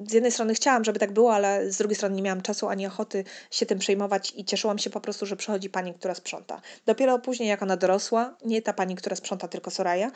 z 0.08 0.12
jednej 0.12 0.32
strony 0.32 0.54
chciałam, 0.54 0.84
żeby 0.84 0.98
tak 0.98 1.12
było, 1.12 1.34
ale 1.34 1.70
z 1.72 1.78
drugiej 1.78 1.96
strony 1.96 2.16
nie 2.16 2.22
miałam 2.22 2.42
czasu 2.42 2.68
ani 2.68 2.86
ochoty 2.86 3.24
się 3.50 3.66
tym 3.66 3.78
przejmować 3.78 4.32
i 4.36 4.44
cieszyłam 4.44 4.78
się 4.78 4.90
po 4.90 5.00
prostu, 5.00 5.26
że 5.26 5.36
przychodzi 5.36 5.70
pani, 5.70 5.94
która 5.94 6.14
sprząta. 6.14 6.60
Dopiero 6.86 7.18
później, 7.18 7.48
jak 7.48 7.62
ona 7.62 7.76
dorosła, 7.76 8.36
nie 8.44 8.62
ta 8.62 8.72
pani, 8.72 8.96
która 8.96 9.16
sprząta, 9.16 9.48
tylko 9.48 9.70
Soraya, 9.70 10.10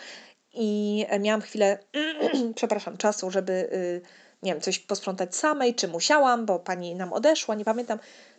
i 0.54 1.04
e, 1.08 1.18
miałam 1.18 1.40
chwilę, 1.40 1.78
przepraszam, 2.54 2.96
czasu, 2.96 3.30
żeby, 3.30 3.52
y, 3.52 4.00
nie 4.42 4.52
wiem, 4.52 4.61
coś 4.61 4.78
posprzątać 4.78 5.37
samej, 5.37 5.75
czy 5.75 5.88
musiałam, 5.88 6.46
bo 6.46 6.58
pani 6.58 6.94
nam 6.94 7.12
odeszła, 7.12 7.54
nie 7.54 7.64
pamiętam 7.64 7.99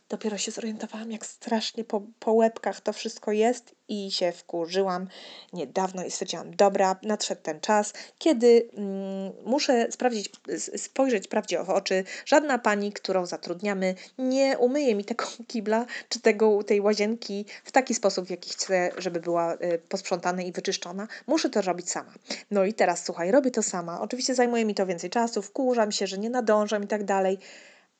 dopiero 0.09 0.37
się 0.37 0.51
zorientowałam, 0.51 1.11
jak 1.11 1.25
strasznie 1.25 1.83
po, 1.83 2.01
po 2.19 2.33
łebkach 2.33 2.81
to 2.81 2.93
wszystko 2.93 3.31
jest 3.31 3.75
i 3.87 4.11
się 4.11 4.31
wkurzyłam 4.31 5.07
niedawno 5.53 6.05
i 6.05 6.11
stwierdziłam, 6.11 6.55
dobra, 6.55 6.95
nadszedł 7.03 7.41
ten 7.41 7.59
czas, 7.59 7.93
kiedy 8.17 8.69
mm, 8.73 9.33
muszę 9.45 9.91
sprawdzić, 9.91 10.29
spojrzeć 10.77 11.27
prawdzie 11.27 11.63
w 11.63 11.69
oczy. 11.69 12.03
Żadna 12.25 12.59
pani, 12.59 12.93
którą 12.93 13.25
zatrudniamy, 13.25 13.95
nie 14.17 14.57
umyje 14.57 14.95
mi 14.95 15.05
tego 15.05 15.25
kibla 15.47 15.85
czy 16.09 16.19
tego, 16.19 16.63
tej 16.63 16.81
łazienki 16.81 17.45
w 17.63 17.71
taki 17.71 17.93
sposób, 17.95 18.27
w 18.27 18.29
jaki 18.29 18.49
chcę, 18.49 18.91
żeby 18.97 19.19
była 19.19 19.53
y, 19.53 19.81
posprzątana 19.89 20.41
i 20.41 20.51
wyczyszczona. 20.51 21.07
Muszę 21.27 21.49
to 21.49 21.61
robić 21.61 21.91
sama. 21.91 22.13
No 22.51 22.65
i 22.65 22.73
teraz, 22.73 23.05
słuchaj, 23.05 23.31
robię 23.31 23.51
to 23.51 23.63
sama. 23.63 24.01
Oczywiście 24.01 24.35
zajmuje 24.35 24.65
mi 24.65 24.75
to 24.75 24.85
więcej 24.85 25.09
czasu, 25.09 25.41
wkurzam 25.41 25.91
się, 25.91 26.07
że 26.07 26.17
nie 26.17 26.29
nadążam 26.29 26.83
i 26.83 26.87
tak 26.87 27.03
dalej, 27.03 27.37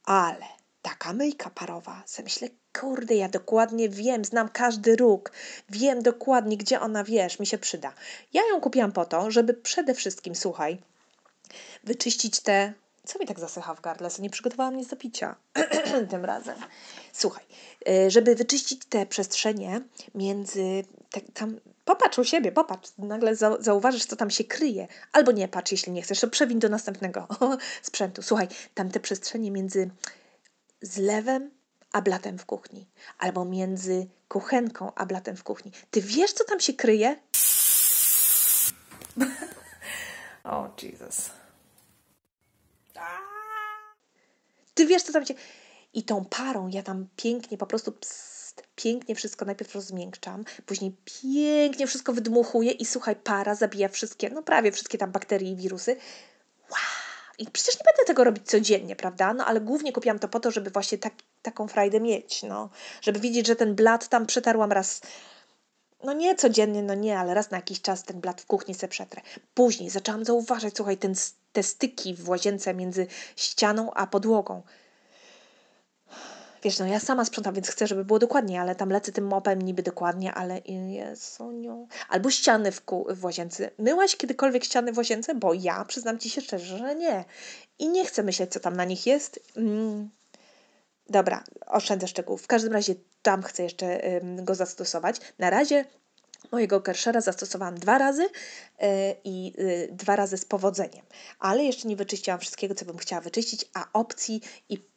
ale 0.06 0.63
taka 0.84 1.14
myjka 1.14 1.50
parowa. 1.50 2.04
Se 2.06 2.24
myślę, 2.24 2.48
kurde, 2.80 3.16
ja 3.16 3.30
dokładnie 3.30 3.90
wiem, 3.90 4.26
znam 4.26 4.50
każdy 4.50 4.96
róg, 4.96 5.32
wiem 5.70 6.02
dokładnie, 6.02 6.58
gdzie 6.58 6.80
ona, 6.82 7.04
wiesz, 7.04 7.40
mi 7.40 7.46
się 7.46 7.58
przyda. 7.58 7.94
Ja 8.34 8.42
ją 8.52 8.62
kupiłam 8.62 8.92
po 8.92 9.06
to, 9.06 9.32
żeby 9.32 9.54
przede 9.54 9.94
wszystkim, 9.94 10.36
słuchaj, 10.36 10.78
wyczyścić 11.84 12.40
te... 12.40 12.74
Co 13.06 13.20
mi 13.20 13.26
tak 13.26 13.40
zasycha 13.40 13.76
w 13.76 13.82
gardle? 13.82 14.10
Nie 14.20 14.30
przygotowałam 14.30 14.78
nic 14.78 14.90
do 14.90 14.96
picia 14.96 15.36
tym 16.12 16.26
razem. 16.26 16.56
Słuchaj, 17.14 17.44
y, 17.90 18.12
żeby 18.12 18.36
wyczyścić 18.36 18.86
te 18.86 19.06
przestrzenie 19.06 19.82
między... 20.16 20.84
tam, 21.34 21.60
popatrz 21.86 22.20
u 22.20 22.24
siebie, 22.24 22.52
popatrz, 22.52 22.92
nagle 22.98 23.36
zauważysz, 23.60 24.06
co 24.06 24.16
tam 24.16 24.30
się 24.30 24.44
kryje. 24.44 24.88
Albo 25.12 25.32
nie 25.32 25.48
patrz, 25.48 25.72
jeśli 25.72 25.92
nie 25.92 26.02
chcesz, 26.02 26.20
to 26.20 26.28
przewin 26.28 26.60
do 26.60 26.70
następnego 26.70 27.28
sprzętu. 27.82 28.22
Słuchaj, 28.22 28.48
tam 28.74 28.92
te 28.92 29.00
przestrzenie 29.00 29.52
między 29.52 29.90
z 30.84 30.98
lewem 30.98 31.52
a 31.92 32.02
blatem 32.02 32.38
w 32.38 32.46
kuchni, 32.46 32.90
albo 33.20 33.46
między 33.46 34.08
kuchenką 34.28 34.94
a 34.96 35.06
blatem 35.06 35.36
w 35.36 35.44
kuchni. 35.44 35.72
Ty 35.92 36.02
wiesz, 36.02 36.34
co 36.34 36.44
tam 36.44 36.60
się 36.60 36.74
kryje? 36.74 37.20
o, 40.44 40.50
oh, 40.50 40.70
Jesus. 40.84 41.30
Ty 44.74 44.86
wiesz, 44.86 45.04
co 45.04 45.14
tam 45.14 45.26
się... 45.26 45.34
I 45.94 46.04
tą 46.04 46.26
parą 46.26 46.68
ja 46.68 46.84
tam 46.84 47.08
pięknie, 47.16 47.58
po 47.58 47.68
prostu 47.68 47.92
pst, 47.92 48.64
pięknie 48.76 49.16
wszystko 49.16 49.46
najpierw 49.46 49.76
rozmiękczam, 49.76 50.46
później 50.66 50.96
pięknie 51.06 51.88
wszystko 51.88 52.14
wydmuchuję 52.14 52.72
i 52.72 52.86
słuchaj, 52.86 53.16
para 53.16 53.56
zabija 53.56 53.90
wszystkie, 53.90 54.30
no 54.30 54.44
prawie 54.44 54.72
wszystkie 54.72 54.98
tam 54.98 55.12
bakterie 55.12 55.52
i 55.52 55.56
wirusy. 55.56 55.98
I 57.38 57.52
przecież 57.52 57.76
nie 57.76 57.84
będę 57.86 58.08
tego 58.08 58.24
robić 58.24 58.48
codziennie, 58.48 58.96
prawda? 58.96 59.34
No 59.34 59.46
ale 59.46 59.62
głównie 59.62 59.94
kupiłam 59.94 60.20
to 60.20 60.28
po 60.28 60.40
to, 60.40 60.52
żeby 60.52 60.70
właśnie 60.70 60.98
tak, 60.98 61.14
taką 61.42 61.68
frajdę 61.68 62.00
mieć, 62.00 62.44
no. 62.44 62.70
Żeby 63.02 63.20
widzieć, 63.20 63.48
że 63.48 63.56
ten 63.56 63.76
blat 63.76 64.08
tam 64.08 64.26
przetarłam 64.26 64.72
raz, 64.72 65.02
no 66.04 66.14
nie 66.14 66.36
codziennie, 66.36 66.84
no 66.84 66.94
nie, 66.94 67.20
ale 67.20 67.34
raz 67.34 67.52
na 67.52 67.58
jakiś 67.58 67.82
czas 67.82 68.04
ten 68.04 68.22
blat 68.22 68.42
w 68.42 68.46
kuchni 68.46 68.76
se 68.76 68.88
przetrę. 68.88 69.22
Później 69.54 69.90
zaczęłam 69.90 70.26
zauważać, 70.26 70.74
słuchaj, 70.76 70.98
ten, 70.98 71.14
te 71.54 71.64
styki 71.64 72.16
w 72.16 72.30
łazience 72.30 72.74
między 72.74 73.08
ścianą 73.36 73.94
a 73.94 74.08
podłogą 74.08 74.62
wiesz, 76.64 76.80
no 76.80 76.86
ja 76.86 77.00
sama 77.00 77.26
sprzątam, 77.26 77.54
więc 77.54 77.70
chcę, 77.70 77.88
żeby 77.88 78.06
było 78.06 78.20
dokładnie, 78.20 78.62
ale 78.62 78.76
tam 78.76 78.90
lecę 78.90 79.12
tym 79.12 79.28
mopem 79.28 79.62
niby 79.62 79.84
dokładnie, 79.84 80.34
ale 80.34 80.62
Soniu. 81.16 81.88
Albo 82.10 82.32
ściany 82.32 82.72
w, 82.72 82.82
ku, 82.82 83.08
w 83.10 83.26
łazience. 83.26 83.70
Myłaś 83.78 84.16
kiedykolwiek 84.16 84.64
ściany 84.64 84.94
w 84.94 84.98
łazience? 84.98 85.36
Bo 85.36 85.54
ja 85.54 85.86
przyznam 85.86 86.20
Ci 86.20 86.30
się 86.30 86.42
szczerze, 86.42 86.78
że 86.78 86.96
nie. 86.96 87.26
I 87.80 87.90
nie 87.90 88.06
chcę 88.06 88.24
myśleć, 88.24 88.52
co 88.52 88.60
tam 88.60 88.76
na 88.76 88.86
nich 88.86 89.06
jest. 89.06 89.40
Mm. 89.58 90.10
Dobra, 91.10 91.44
oszczędzę 91.66 92.08
szczegółów. 92.08 92.42
W 92.42 92.48
każdym 92.48 92.74
razie 92.74 92.96
tam 93.22 93.44
chcę 93.44 93.64
jeszcze 93.64 94.02
go 94.36 94.56
zastosować. 94.56 95.18
Na 95.40 95.50
razie 95.50 95.86
mojego 96.52 96.82
Kershera 96.82 97.22
zastosowałam 97.22 97.80
dwa 97.80 97.98
razy 97.98 98.22
yy, 98.24 98.88
i 99.24 99.54
yy, 99.58 99.90
dwa 99.92 100.16
razy 100.16 100.38
z 100.38 100.46
powodzeniem. 100.46 101.06
Ale 101.40 101.64
jeszcze 101.64 101.88
nie 101.88 101.96
wyczyściłam 101.96 102.40
wszystkiego, 102.40 102.76
co 102.76 102.86
bym 102.86 102.98
chciała 102.98 103.22
wyczyścić, 103.22 103.66
a 103.74 103.86
opcji 103.94 104.42
i 104.70 104.93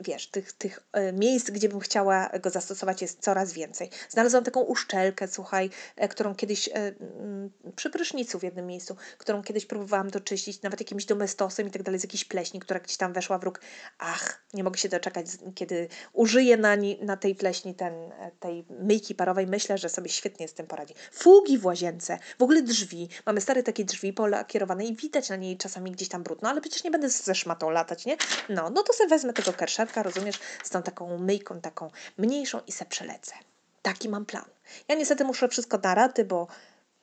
wiesz, 0.00 0.26
tych, 0.26 0.52
tych 0.52 0.80
e, 0.92 1.12
miejsc, 1.12 1.50
gdzie 1.50 1.68
bym 1.68 1.80
chciała 1.80 2.30
go 2.42 2.50
zastosować 2.50 3.02
jest 3.02 3.20
coraz 3.20 3.52
więcej. 3.52 3.90
Znalazłam 4.08 4.44
taką 4.44 4.60
uszczelkę, 4.60 5.28
słuchaj, 5.28 5.70
e, 5.96 6.08
którą 6.08 6.34
kiedyś 6.34 6.70
mm, 6.72 7.50
przy 7.76 7.90
prysznicu 7.90 8.38
w 8.38 8.42
jednym 8.42 8.66
miejscu, 8.66 8.96
którą 9.18 9.42
kiedyś 9.42 9.66
próbowałam 9.66 10.10
doczyścić, 10.10 10.62
nawet 10.62 10.80
jakimś 10.80 11.04
domestosem 11.04 11.68
i 11.68 11.70
tak 11.70 11.82
dalej, 11.82 12.00
z 12.00 12.02
jakiejś 12.02 12.24
pleśni, 12.24 12.60
która 12.60 12.80
gdzieś 12.80 12.96
tam 12.96 13.12
weszła 13.12 13.38
w 13.38 13.44
róg. 13.44 13.60
Ach, 13.98 14.44
nie 14.54 14.64
mogę 14.64 14.78
się 14.78 14.88
doczekać, 14.88 15.26
kiedy 15.54 15.88
użyję 16.12 16.56
na, 16.56 16.76
na 17.02 17.16
tej 17.16 17.34
pleśni 17.34 17.74
ten, 17.74 17.94
tej 18.40 18.64
myjki 18.70 19.14
parowej. 19.14 19.46
Myślę, 19.46 19.78
że 19.78 19.88
sobie 19.88 20.08
świetnie 20.08 20.48
z 20.48 20.54
tym 20.54 20.66
poradzi. 20.66 20.94
Fugi 21.12 21.58
w 21.58 21.66
łazience, 21.66 22.18
w 22.38 22.42
ogóle 22.42 22.62
drzwi. 22.62 23.08
Mamy 23.26 23.40
stare 23.40 23.62
takie 23.62 23.84
drzwi 23.84 24.12
polakierowane 24.12 24.84
i 24.84 24.96
widać 24.96 25.28
na 25.28 25.36
niej 25.36 25.56
czasami 25.56 25.90
gdzieś 25.90 26.08
tam 26.08 26.22
brudno, 26.22 26.48
ale 26.48 26.60
przecież 26.60 26.84
nie 26.84 26.90
będę 26.90 27.10
ze 27.10 27.34
szmatą 27.34 27.70
latać, 27.70 28.06
nie? 28.06 28.16
No, 28.48 28.70
no 28.70 28.82
to 28.82 28.92
sobie 28.92 29.08
wezmę 29.08 29.33
tego 29.34 29.52
kerszerka, 29.52 30.02
rozumiesz, 30.02 30.38
z 30.64 30.70
tą 30.70 30.82
taką 30.82 31.18
myjką 31.18 31.60
taką 31.60 31.90
mniejszą 32.18 32.60
i 32.66 32.72
se 32.72 32.84
przelecę. 32.84 33.34
Taki 33.82 34.08
mam 34.08 34.26
plan. 34.26 34.44
Ja 34.88 34.94
niestety 34.94 35.24
muszę 35.24 35.48
wszystko 35.48 35.78
na 35.78 35.94
raty, 35.94 36.24
bo 36.24 36.46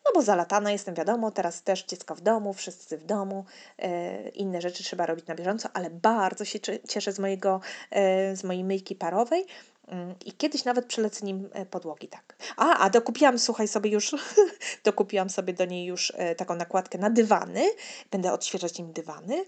no 0.06 0.12
bo 0.14 0.22
zalatana 0.22 0.72
jestem, 0.72 0.96
wiadomo, 0.96 1.32
teraz 1.32 1.64
też 1.64 1.84
dziecko 1.84 2.16
w 2.16 2.22
domu, 2.22 2.54
wszyscy 2.54 2.98
w 2.98 3.06
domu, 3.06 3.46
e, 3.78 4.30
inne 4.30 4.62
rzeczy 4.62 4.84
trzeba 4.84 5.06
robić 5.06 5.28
na 5.28 5.36
bieżąco, 5.36 5.70
ale 5.74 5.90
bardzo 5.90 6.46
się 6.46 6.60
cieszę 6.90 7.12
z, 7.12 7.20
mojego, 7.20 7.62
e, 7.92 8.36
z 8.36 8.44
mojej 8.44 8.64
myjki 8.64 8.96
parowej 8.96 9.46
mm, 9.88 10.16
i 10.26 10.34
kiedyś 10.34 10.66
nawet 10.66 10.86
przelecę 10.86 11.26
nim 11.26 11.50
e, 11.54 11.66
podłogi, 11.66 12.08
tak. 12.08 12.36
A, 12.58 12.78
a 12.78 12.90
dokupiłam, 12.90 13.40
słuchaj 13.40 13.68
sobie 13.68 13.90
już, 13.90 14.16
dokupiłam 14.84 15.30
sobie 15.30 15.54
do 15.54 15.66
niej 15.66 15.86
już 15.86 16.14
e, 16.16 16.36
taką 16.36 16.56
nakładkę 16.56 16.98
na 16.98 17.10
dywany, 17.10 17.64
będę 18.12 18.34
odświeżać 18.34 18.78
nim 18.78 18.94
dywany 18.94 19.46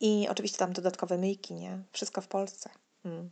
i 0.00 0.28
oczywiście 0.30 0.58
tam 0.58 0.72
dodatkowe 0.72 1.18
myjki, 1.18 1.54
nie? 1.54 1.82
Wszystko 1.92 2.20
w 2.20 2.28
Polsce. 2.28 2.70
Mm. 3.04 3.30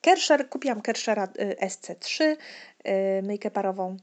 Kersher, 0.00 0.48
kupiłam 0.48 0.80
Kershera 0.80 1.24
y, 1.24 1.56
SC3, 1.60 2.24
y, 2.24 3.22
myjkę 3.22 3.50
parową. 3.50 3.96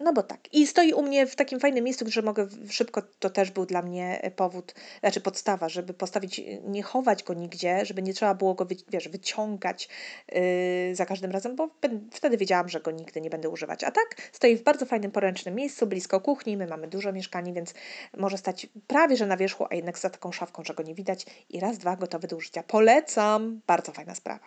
No 0.00 0.12
bo 0.12 0.22
tak. 0.22 0.54
I 0.54 0.66
stoi 0.66 0.92
u 0.92 1.02
mnie 1.02 1.26
w 1.26 1.36
takim 1.36 1.60
fajnym 1.60 1.84
miejscu, 1.84 2.04
że 2.08 2.22
mogę 2.22 2.48
szybko, 2.70 3.02
to 3.18 3.30
też 3.30 3.50
był 3.50 3.66
dla 3.66 3.82
mnie 3.82 4.22
e, 4.22 4.30
powód, 4.30 4.74
znaczy 5.00 5.20
podstawa, 5.20 5.68
żeby 5.68 5.94
postawić, 5.94 6.40
nie 6.64 6.82
chować 6.82 7.22
go 7.22 7.34
nigdzie, 7.34 7.86
żeby 7.86 8.02
nie 8.02 8.14
trzeba 8.14 8.34
było 8.34 8.54
go, 8.54 8.66
wiesz, 8.88 9.08
wyciągać 9.08 9.88
yy, 10.32 10.94
za 10.94 11.06
każdym 11.06 11.30
razem, 11.30 11.56
bo 11.56 11.70
wtedy 12.10 12.36
wiedziałam, 12.36 12.68
że 12.68 12.80
go 12.80 12.90
nigdy 12.90 13.20
nie 13.20 13.30
będę 13.30 13.48
używać. 13.48 13.84
A 13.84 13.90
tak, 13.90 14.30
stoi 14.32 14.56
w 14.56 14.62
bardzo 14.62 14.86
fajnym, 14.86 15.10
poręcznym 15.10 15.54
miejscu, 15.54 15.86
blisko 15.86 16.20
kuchni, 16.20 16.56
my 16.56 16.66
mamy 16.66 16.88
dużo 16.88 17.12
mieszkań, 17.12 17.52
więc 17.52 17.74
może 18.16 18.38
stać 18.38 18.66
prawie, 18.86 19.16
że 19.16 19.26
na 19.26 19.36
wierzchu, 19.36 19.66
a 19.70 19.74
jednak 19.74 19.98
za 19.98 20.10
taką 20.10 20.32
szafką, 20.32 20.64
że 20.64 20.74
go 20.74 20.82
nie 20.82 20.94
widać 20.94 21.26
i 21.50 21.60
raz, 21.60 21.78
dwa, 21.78 21.96
gotowy 21.96 22.28
do 22.28 22.36
użycia. 22.36 22.62
Polecam! 22.62 23.60
Bardzo 23.66 23.92
fajna 23.92 24.14
sprawa. 24.14 24.46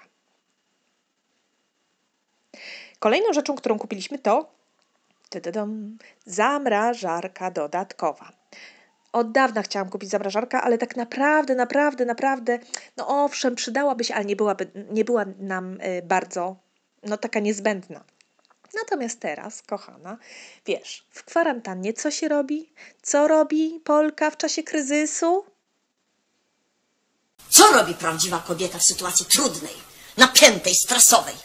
Kolejną 3.00 3.34
rzeczą, 3.34 3.56
którą 3.56 3.80
kupiliśmy 3.80 4.20
to 4.20 4.60
zamrażarka 6.26 7.52
dodatkowa. 7.52 8.32
Od 9.12 9.32
dawna 9.32 9.62
chciałam 9.62 9.90
kupić 9.90 10.10
zamrażarkę, 10.10 10.62
ale 10.62 10.78
tak 10.78 10.96
naprawdę, 10.96 11.56
naprawdę, 11.56 12.06
naprawdę, 12.06 12.60
no 12.98 13.24
owszem, 13.24 13.56
przydałaby 13.56 14.04
się, 14.04 14.16
ale 14.16 14.26
nie, 14.26 14.36
byłaby, 14.36 14.72
nie 14.92 15.06
była 15.06 15.26
nam 15.40 15.82
y, 15.82 16.02
bardzo, 16.02 16.56
no 17.04 17.18
taka 17.18 17.40
niezbędna. 17.40 18.04
Natomiast 18.74 19.20
teraz, 19.20 19.62
kochana, 19.62 20.18
wiesz, 20.66 21.08
w 21.10 21.24
kwarantannie 21.24 21.94
co 21.94 22.12
się 22.12 22.28
robi? 22.28 22.74
Co 23.02 23.28
robi 23.28 23.82
Polka 23.84 24.32
w 24.32 24.38
czasie 24.38 24.64
kryzysu? 24.64 25.46
Co 27.50 27.72
robi 27.72 27.94
prawdziwa 27.94 28.40
kobieta 28.48 28.80
w 28.80 28.84
sytuacji 28.84 29.26
trudnej, 29.26 29.74
napiętej, 30.18 30.76
stresowej? 30.76 31.36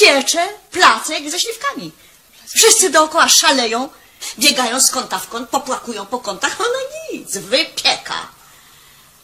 piecze 0.00 0.48
placek 0.70 1.30
ze 1.30 1.40
śliwkami. 1.40 1.92
Wszyscy 2.54 2.90
dookoła 2.90 3.28
szaleją, 3.28 3.88
biegają 4.38 4.80
z 4.80 4.90
kąta 4.90 5.18
w 5.18 5.28
kąt, 5.28 5.48
popłakują 5.48 6.06
po 6.06 6.18
kątach, 6.18 6.60
ona 6.60 6.78
nic, 7.12 7.36
wypieka. 7.36 8.28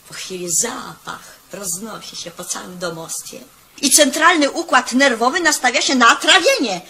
Po 0.09 0.15
chwili 0.15 0.51
zapach 0.51 1.37
roznosi 1.53 2.17
się 2.17 2.31
po 2.31 2.45
całym 2.45 2.79
domostwie 2.79 3.41
i 3.83 3.91
centralny 3.91 4.51
układ 4.51 4.93
nerwowy 4.93 5.41
nastawia 5.41 5.83
się 5.83 5.95
na 5.95 6.17
trawienie, 6.17 6.81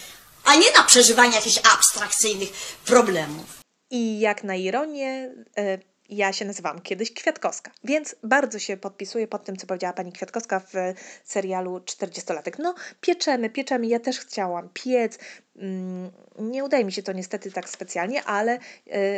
a 0.45 0.55
nie 0.57 0.73
na 0.73 0.83
przeżywanie 0.83 1.35
jakichś 1.35 1.59
abstrakcyjnych 1.75 2.49
problemów. 2.85 3.47
I 3.91 4.21
jak 4.21 4.45
na 4.45 4.55
ironię, 4.55 5.31
e, 5.57 5.79
ja 6.17 6.33
się 6.33 6.45
nazywam 6.45 6.81
kiedyś 6.81 7.13
Kwiatkowska, 7.13 7.71
więc 7.85 8.17
bardzo 8.23 8.59
się 8.59 8.77
podpisuję 8.77 9.29
pod 9.29 9.45
tym, 9.45 9.57
co 9.57 9.67
powiedziała 9.67 9.93
pani 9.93 10.13
Kwiatkowska 10.13 10.61
w 10.61 10.73
serialu 11.25 11.79
40-latek. 11.79 12.59
No, 12.59 12.75
pieczemy, 13.01 13.51
pieczemy. 13.51 13.87
Ja 13.87 14.01
też 14.01 14.21
chciałam 14.21 14.69
piec. 14.75 15.19
Mm, 15.57 16.11
nie 16.39 16.65
udaje 16.65 16.85
mi 16.85 16.93
się 16.93 17.03
to 17.03 17.13
niestety 17.13 17.53
tak 17.53 17.69
specjalnie, 17.69 18.25
ale 18.25 18.59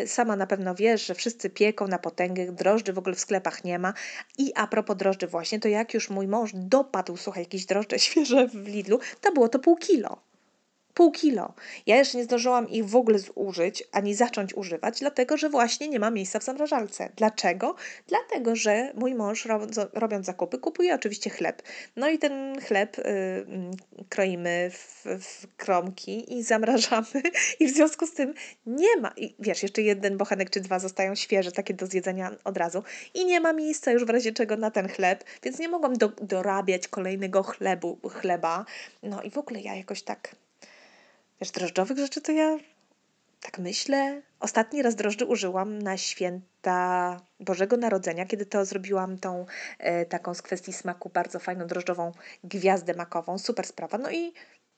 y, 0.02 0.08
sama 0.08 0.36
na 0.36 0.46
pewno 0.46 0.74
wiesz, 0.74 1.06
że 1.06 1.14
wszyscy 1.14 1.50
pieką 1.50 1.88
na 1.88 1.98
potęgę, 1.98 2.52
drożdży 2.52 2.92
w 2.92 2.98
ogóle 2.98 3.14
w 3.14 3.20
sklepach 3.20 3.64
nie 3.64 3.78
ma. 3.78 3.94
I 4.38 4.52
a 4.54 4.66
propos 4.66 4.96
drożdży 4.96 5.26
właśnie, 5.26 5.60
to 5.60 5.68
jak 5.68 5.94
już 5.94 6.10
mój 6.10 6.28
mąż 6.28 6.50
dopadł, 6.54 7.16
słuchaj, 7.16 7.42
jakieś 7.42 7.66
drożdże 7.66 7.98
świeże 8.06 8.48
w 8.48 8.54
Lidlu, 8.54 9.00
to 9.20 9.32
było 9.32 9.48
to 9.48 9.58
pół 9.58 9.76
kilo 9.76 10.33
pół 10.94 11.12
kilo. 11.12 11.54
Ja 11.86 11.96
jeszcze 11.96 12.18
nie 12.18 12.24
zdążyłam 12.24 12.68
ich 12.68 12.86
w 12.86 12.96
ogóle 12.96 13.18
zużyć, 13.18 13.84
ani 13.92 14.14
zacząć 14.14 14.54
używać, 14.54 15.00
dlatego 15.00 15.36
że 15.36 15.48
właśnie 15.48 15.88
nie 15.88 16.00
ma 16.00 16.10
miejsca 16.10 16.38
w 16.38 16.44
zamrażalce. 16.44 17.10
Dlaczego? 17.16 17.74
Dlatego, 18.06 18.56
że 18.56 18.92
mój 18.94 19.14
mąż 19.14 19.48
robiąc 19.92 20.26
zakupy 20.26 20.58
kupuje 20.58 20.94
oczywiście 20.94 21.30
chleb. 21.30 21.62
No 21.96 22.08
i 22.08 22.18
ten 22.18 22.60
chleb 22.60 22.98
y, 22.98 23.02
mm, 23.02 23.70
kroimy 24.08 24.70
w, 24.72 25.04
w, 25.20 25.56
kromki 25.56 26.38
i 26.38 26.42
zamrażamy 26.42 27.22
i 27.60 27.66
w 27.66 27.70
związku 27.70 28.06
z 28.06 28.14
tym 28.14 28.34
nie 28.66 28.96
ma, 29.00 29.12
i 29.16 29.34
wiesz, 29.38 29.62
jeszcze 29.62 29.82
jeden 29.82 30.16
bochenek 30.16 30.50
czy 30.50 30.60
dwa 30.60 30.78
zostają 30.78 31.14
świeże, 31.14 31.52
takie 31.52 31.74
do 31.74 31.86
zjedzenia 31.86 32.30
od 32.44 32.56
razu 32.56 32.82
i 33.14 33.24
nie 33.24 33.40
ma 33.40 33.52
miejsca 33.52 33.92
już 33.92 34.04
w 34.04 34.10
razie 34.10 34.32
czego 34.32 34.56
na 34.56 34.70
ten 34.70 34.88
chleb, 34.88 35.24
więc 35.42 35.58
nie 35.58 35.68
mogłam 35.68 35.94
do, 35.94 36.08
dorabiać 36.08 36.88
kolejnego 36.88 37.42
chlebu, 37.42 37.98
chleba. 38.10 38.64
No 39.02 39.22
i 39.22 39.30
w 39.30 39.38
ogóle 39.38 39.60
ja 39.60 39.74
jakoś 39.74 40.02
tak 40.02 40.36
Wiesz, 41.44 41.50
drożdżowych 41.50 41.98
rzeczy 41.98 42.20
to 42.20 42.32
ja 42.32 42.58
tak 43.40 43.58
myślę. 43.58 44.22
Ostatni 44.40 44.82
raz 44.82 44.94
drożdży 44.94 45.26
użyłam 45.26 45.82
na 45.82 45.96
święta 45.96 47.20
Bożego 47.40 47.76
Narodzenia, 47.76 48.26
kiedy 48.26 48.46
to 48.46 48.64
zrobiłam 48.64 49.18
tą 49.18 49.46
e, 49.78 50.06
taką 50.06 50.34
z 50.34 50.42
kwestii 50.42 50.72
smaku 50.72 51.08
bardzo 51.08 51.38
fajną 51.38 51.66
drożdżową 51.66 52.12
gwiazdę 52.44 52.94
makową. 52.94 53.38
Super 53.38 53.66
sprawa. 53.66 53.98
No 53.98 54.10
i 54.10 54.32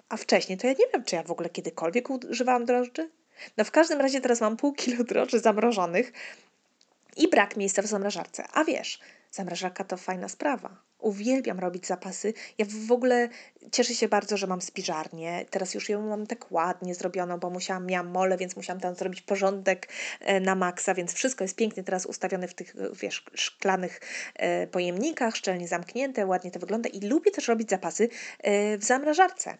a 0.08 0.16
wcześniej 0.16 0.58
to 0.58 0.66
ja 0.66 0.72
nie 0.72 0.86
wiem, 0.92 1.04
czy 1.04 1.16
ja 1.16 1.22
w 1.22 1.30
ogóle 1.30 1.50
kiedykolwiek 1.50 2.10
używałam 2.10 2.64
drożdży. 2.64 3.10
No 3.56 3.64
w 3.64 3.70
każdym 3.70 4.00
razie 4.00 4.20
teraz 4.20 4.40
mam 4.40 4.56
pół 4.56 4.72
kilo 4.72 5.04
drożdży 5.04 5.40
zamrożonych 5.40 6.12
i 7.16 7.28
brak 7.28 7.56
miejsca 7.56 7.82
w 7.82 7.86
zamrażarce. 7.86 8.44
A 8.52 8.64
wiesz, 8.64 9.00
zamrażarka 9.30 9.84
to 9.84 9.96
fajna 9.96 10.28
sprawa. 10.28 10.85
Uwielbiam 10.98 11.58
robić 11.58 11.86
zapasy. 11.86 12.34
Ja 12.58 12.66
w 12.88 12.92
ogóle 12.92 13.28
cieszę 13.72 13.94
się 13.94 14.08
bardzo, 14.08 14.36
że 14.36 14.46
mam 14.46 14.60
spiżarnię. 14.60 15.44
Teraz 15.50 15.74
już 15.74 15.88
ją 15.88 16.08
mam 16.08 16.26
tak 16.26 16.52
ładnie 16.52 16.94
zrobioną, 16.94 17.38
bo 17.38 17.50
musiałam, 17.50 17.86
miałam 17.86 18.08
mole, 18.08 18.36
więc 18.36 18.56
musiałam 18.56 18.80
tam 18.80 18.94
zrobić 18.94 19.22
porządek 19.22 19.88
e, 20.20 20.40
na 20.40 20.54
maksa, 20.54 20.94
więc 20.94 21.14
wszystko 21.14 21.44
jest 21.44 21.56
pięknie 21.56 21.84
teraz 21.84 22.06
ustawione 22.06 22.48
w 22.48 22.54
tych, 22.54 22.74
wiesz, 23.02 23.24
szklanych 23.34 24.00
e, 24.34 24.66
pojemnikach, 24.66 25.36
szczelnie 25.36 25.68
zamknięte, 25.68 26.26
ładnie 26.26 26.50
to 26.50 26.60
wygląda 26.60 26.88
i 26.88 27.00
lubię 27.00 27.30
też 27.30 27.48
robić 27.48 27.70
zapasy 27.70 28.08
e, 28.38 28.78
w 28.78 28.84
zamrażarce. 28.84 29.56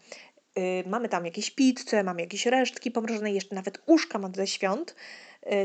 Mamy 0.87 1.09
tam 1.09 1.25
jakieś 1.25 1.51
pizze, 1.51 2.03
mam 2.03 2.18
jakieś 2.18 2.46
resztki 2.46 2.90
pomrożone, 2.90 3.33
jeszcze 3.33 3.55
nawet 3.55 3.79
uszka 3.87 4.18
mam 4.18 4.35
ze 4.35 4.46
świąt, 4.46 4.94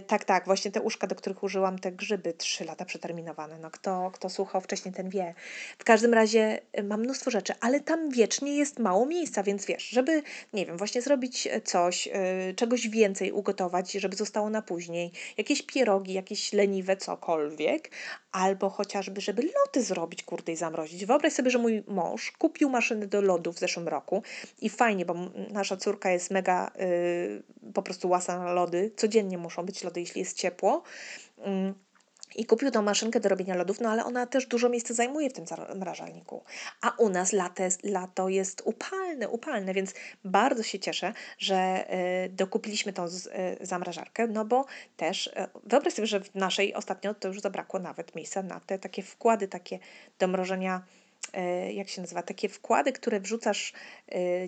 tak, 0.07 0.25
tak, 0.25 0.45
właśnie 0.45 0.71
te 0.71 0.81
uszka, 0.81 1.07
do 1.07 1.15
których 1.15 1.43
użyłam 1.43 1.79
te 1.79 1.91
grzyby, 1.91 2.33
trzy 2.33 2.65
lata 2.65 2.85
przeterminowane. 2.85 3.59
No 3.59 3.71
kto, 3.71 4.11
kto 4.13 4.29
słuchał 4.29 4.61
wcześniej, 4.61 4.93
ten 4.93 5.09
wie. 5.09 5.33
W 5.79 5.83
każdym 5.83 6.13
razie 6.13 6.61
y, 6.79 6.83
mam 6.83 7.01
mnóstwo 7.01 7.31
rzeczy, 7.31 7.53
ale 7.59 7.79
tam 7.79 8.09
wiecznie 8.09 8.57
jest 8.57 8.79
mało 8.79 9.05
miejsca, 9.05 9.43
więc 9.43 9.65
wiesz, 9.65 9.89
żeby, 9.89 10.23
nie 10.53 10.65
wiem, 10.65 10.77
właśnie 10.77 11.01
zrobić 11.01 11.47
e, 11.47 11.61
coś, 11.61 12.07
yy, 12.07 12.13
czegoś 12.55 12.87
więcej 12.87 13.31
ugotować, 13.31 13.91
żeby 13.91 14.15
zostało 14.15 14.49
na 14.49 14.61
później, 14.61 15.11
jakieś 15.37 15.61
pierogi, 15.61 16.13
jakieś 16.13 16.53
leniwe, 16.53 16.97
cokolwiek, 16.97 17.89
albo 18.31 18.69
chociażby, 18.69 19.21
żeby 19.21 19.41
lody 19.41 19.83
zrobić, 19.83 20.23
kurde, 20.23 20.51
i 20.51 20.55
zamrozić. 20.55 21.05
Wyobraź 21.05 21.33
sobie, 21.33 21.51
że 21.51 21.57
mój 21.57 21.83
mąż 21.87 22.31
kupił 22.31 22.69
maszynę 22.69 23.07
do 23.07 23.21
lodu 23.21 23.53
w 23.53 23.59
zeszłym 23.59 23.87
roku 23.87 24.23
i 24.61 24.69
fajnie, 24.69 25.05
bo 25.05 25.15
nasza 25.49 25.77
córka 25.77 26.11
jest 26.11 26.31
mega 26.31 26.71
yy, 26.75 27.71
po 27.73 27.81
prostu 27.81 28.09
łasa 28.09 28.39
na 28.39 28.53
lody, 28.53 28.91
codziennie 28.97 29.37
muszą 29.37 29.65
być 29.65 29.83
lody, 29.83 29.99
jeśli 29.99 30.19
jest 30.19 30.37
ciepło. 30.37 30.83
Yy 31.37 31.90
i 32.35 32.45
kupił 32.45 32.71
tą 32.71 32.81
maszynkę 32.81 33.19
do 33.19 33.29
robienia 33.29 33.55
lodów, 33.55 33.79
no 33.79 33.89
ale 33.89 34.05
ona 34.05 34.25
też 34.25 34.45
dużo 34.45 34.69
miejsca 34.69 34.93
zajmuje 34.93 35.29
w 35.29 35.33
tym 35.33 35.45
zamrażalniku. 35.45 36.43
A 36.81 36.89
u 36.97 37.09
nas 37.09 37.33
lato, 37.33 37.63
lato 37.83 38.29
jest 38.29 38.61
upalne, 38.65 39.29
upalne, 39.29 39.73
więc 39.73 39.93
bardzo 40.23 40.63
się 40.63 40.79
cieszę, 40.79 41.13
że 41.37 41.85
y, 42.25 42.29
dokupiliśmy 42.29 42.93
tą 42.93 43.07
z, 43.07 43.25
y, 43.25 43.31
zamrażarkę, 43.61 44.27
no 44.27 44.45
bo 44.45 44.65
też 44.97 45.27
y, 45.27 45.31
wyobraź 45.63 45.93
sobie, 45.93 46.07
że 46.07 46.19
w 46.19 46.35
naszej 46.35 46.73
ostatnio 46.73 47.13
to 47.13 47.27
już 47.27 47.41
zabrakło 47.41 47.79
nawet 47.79 48.15
miejsca 48.15 48.43
na 48.43 48.59
te 48.59 48.79
takie 48.79 49.03
wkłady, 49.03 49.47
takie 49.47 49.79
do 50.19 50.27
mrożenia 50.27 50.83
jak 51.73 51.89
się 51.89 52.01
nazywa, 52.01 52.23
takie 52.23 52.49
wkłady, 52.49 52.91
które 52.91 53.19
wrzucasz, 53.19 53.73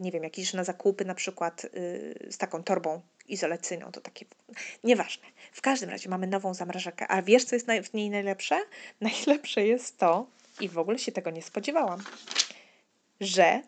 nie 0.02 0.12
wiem, 0.12 0.24
jakieś 0.24 0.54
na 0.54 0.63
zakupy, 0.63 1.06
na 1.06 1.15
przykład 1.15 1.65
z 2.30 2.38
taką 2.38 2.63
torbą 2.63 3.02
izolacyjną, 3.27 3.91
to 3.91 4.01
takie, 4.01 4.25
nieważne. 4.83 5.23
W 5.51 5.62
każdym 5.62 5.89
razie 5.89 6.09
mamy 6.09 6.27
nową 6.27 6.53
zamrażarkę, 6.53 7.07
a 7.07 7.21
wiesz, 7.21 7.43
co 7.43 7.55
jest 7.55 7.67
w 7.89 7.93
niej 7.93 8.09
najlepsze? 8.09 8.59
Najlepsze 9.01 9.65
jest 9.65 9.97
to, 9.97 10.27
i 10.59 10.69
w 10.69 10.77
ogóle 10.77 10.99
się 10.99 11.12
tego 11.12 11.29
nie 11.29 11.41
spodziewałam, 11.41 12.03
że 13.21 13.62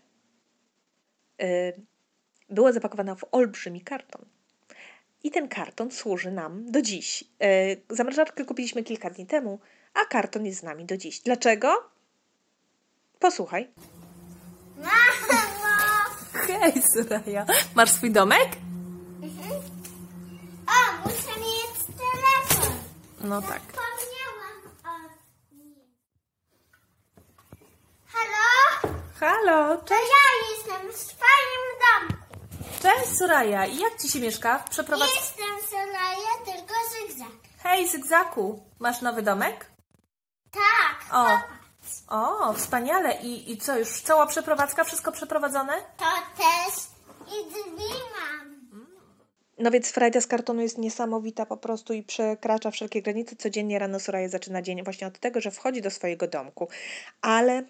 yy, 1.39 1.45
była 2.49 2.71
zapakowana 2.71 3.15
w 3.15 3.25
olbrzymi 3.31 3.81
karton. 3.81 4.25
I 5.23 5.31
ten 5.31 5.47
karton 5.47 5.91
służy 5.91 6.31
nam 6.31 6.71
do 6.71 6.81
dziś. 6.81 7.23
Yy, 7.39 7.81
zamrażarkę 7.89 8.45
kupiliśmy 8.45 8.83
kilka 8.83 9.09
dni 9.09 9.25
temu, 9.25 9.59
a 9.93 10.05
karton 10.05 10.45
jest 10.45 10.59
z 10.59 10.63
nami 10.63 10.85
do 10.85 10.97
dziś. 10.97 11.19
Dlaczego? 11.19 11.89
Posłuchaj. 13.19 13.67
Mamo! 14.77 15.41
Hej, 16.47 16.73
Soraya. 16.93 17.45
Masz 17.75 17.91
swój 17.91 18.11
domek? 18.11 18.64
No 23.25 23.41
tak. 23.41 23.61
Halo? 28.13 28.95
Halo, 29.19 29.77
To 29.77 29.85
cześć. 29.85 30.01
ja 30.01 30.49
jestem 30.55 30.91
w 30.91 30.97
swoim 30.97 31.61
domku. 31.85 32.23
Cześć 32.81 33.17
Soraya. 33.17 33.65
I 33.65 33.77
jak 33.79 34.01
ci 34.01 34.09
się 34.09 34.19
mieszka? 34.19 34.59
Przeprowadz... 34.69 35.09
Jestem 35.15 35.69
Soraya, 35.69 36.45
tylko 36.45 36.73
zygzak. 36.91 37.31
Hej, 37.63 37.88
Zygzaku. 37.88 38.63
Masz 38.79 39.01
nowy 39.01 39.21
domek? 39.21 39.71
Tak, 40.51 40.95
O. 41.11 41.23
popatrz. 41.23 41.95
O, 42.09 42.53
wspaniale. 42.53 43.13
I, 43.21 43.51
I 43.51 43.57
co, 43.57 43.77
już 43.77 44.01
cała 44.01 44.25
przeprowadzka? 44.27 44.83
Wszystko 44.83 45.11
przeprowadzone? 45.11 45.73
To 45.97 46.05
też 46.38 46.75
i 47.27 47.49
drzwi 47.49 47.93
mam. 48.15 48.54
No 49.57 49.71
więc 49.71 49.91
frajda 49.91 50.21
z 50.21 50.27
kartonu 50.27 50.61
jest 50.61 50.77
niesamowita 50.77 51.45
po 51.45 51.57
prostu 51.57 51.93
i 51.93 52.03
przekracza 52.03 52.71
wszelkie 52.71 53.01
granice. 53.01 53.35
Codziennie 53.35 53.79
rano 53.79 53.99
Soraya 53.99 54.29
zaczyna 54.29 54.61
dzień 54.61 54.83
właśnie 54.83 55.07
od 55.07 55.19
tego, 55.19 55.41
że 55.41 55.51
wchodzi 55.51 55.81
do 55.81 55.91
swojego 55.91 56.27
domku. 56.27 56.67
Ale 57.21 57.63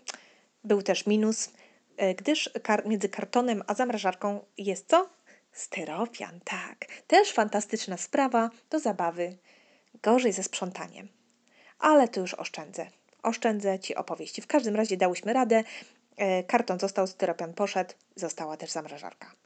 był 0.63 0.81
też 0.81 1.05
minus, 1.05 1.49
e, 1.97 2.15
gdyż 2.15 2.49
kar 2.63 2.87
między 2.87 3.09
kartonem 3.09 3.63
a 3.67 3.73
zamrażarką 3.73 4.45
jest 4.57 4.89
co? 4.89 5.09
Styropian, 5.51 6.39
tak. 6.43 6.85
Też 7.07 7.31
fantastyczna 7.31 7.97
sprawa 7.97 8.49
do 8.69 8.79
zabawy. 8.79 9.37
Gorzej 10.03 10.31
ze 10.31 10.43
sprzątaniem. 10.43 11.07
Ale 11.79 12.07
to 12.07 12.19
już 12.19 12.33
oszczędzę. 12.33 12.87
Oszczędzę 13.23 13.79
Ci 13.79 13.95
opowieści. 13.95 14.41
W 14.41 14.47
każdym 14.47 14.75
razie 14.75 14.97
dałyśmy 14.97 15.33
radę. 15.33 15.63
E, 16.17 16.43
karton 16.43 16.79
został, 16.79 17.07
styropian 17.07 17.53
poszedł, 17.53 17.93
została 18.15 18.57
też 18.57 18.71
zamrażarka. 18.71 19.44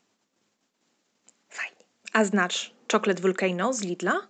A 2.14 2.26
znasz 2.26 2.74
czoklet 2.88 3.20
Volcano 3.20 3.74
z 3.74 3.82
Lidla? 3.82 4.28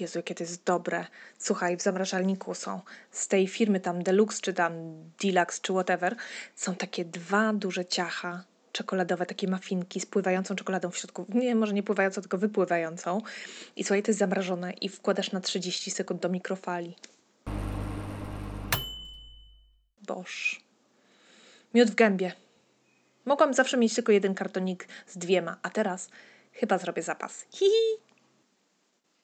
Jezu, 0.00 0.18
jakie 0.18 0.34
to 0.34 0.44
jest 0.44 0.64
dobre. 0.64 1.06
Słuchaj, 1.38 1.76
w 1.76 1.82
zamrażalniku 1.82 2.54
są 2.54 2.80
z 3.10 3.28
tej 3.28 3.48
firmy 3.48 3.80
tam 3.80 4.02
Deluxe, 4.02 4.40
czy 4.42 4.52
tam 4.52 4.72
Deluxe, 5.22 5.60
czy 5.62 5.72
whatever, 5.72 6.16
są 6.54 6.74
takie 6.74 7.04
dwa 7.04 7.52
duże 7.52 7.84
ciacha 7.84 8.44
czekoladowe, 8.72 9.26
takie 9.26 9.48
mafinki 9.48 10.00
z 10.00 10.06
pływającą 10.06 10.56
czekoladą 10.56 10.90
w 10.90 10.96
środku. 10.96 11.26
Nie, 11.28 11.54
może 11.54 11.72
nie 11.72 11.82
pływającą, 11.82 12.20
tylko 12.20 12.38
wypływającą. 12.38 13.20
I 13.76 13.84
słuchaj, 13.84 14.02
to 14.02 14.10
jest 14.10 14.18
zamrażone 14.18 14.72
i 14.72 14.88
wkładasz 14.88 15.32
na 15.32 15.40
30 15.40 15.90
sekund 15.90 16.22
do 16.22 16.28
mikrofali. 16.28 16.94
Boż. 20.06 20.60
Miód 21.74 21.90
w 21.90 21.94
gębie. 21.94 22.32
Mogłam 23.24 23.54
zawsze 23.54 23.76
mieć 23.76 23.94
tylko 23.94 24.12
jeden 24.12 24.34
kartonik 24.34 24.88
z 25.06 25.18
dwiema, 25.18 25.56
a 25.62 25.70
teraz 25.70 26.10
Chyba 26.52 26.78
zrobię 26.78 27.02
zapas. 27.02 27.46
Hihi. 27.52 28.02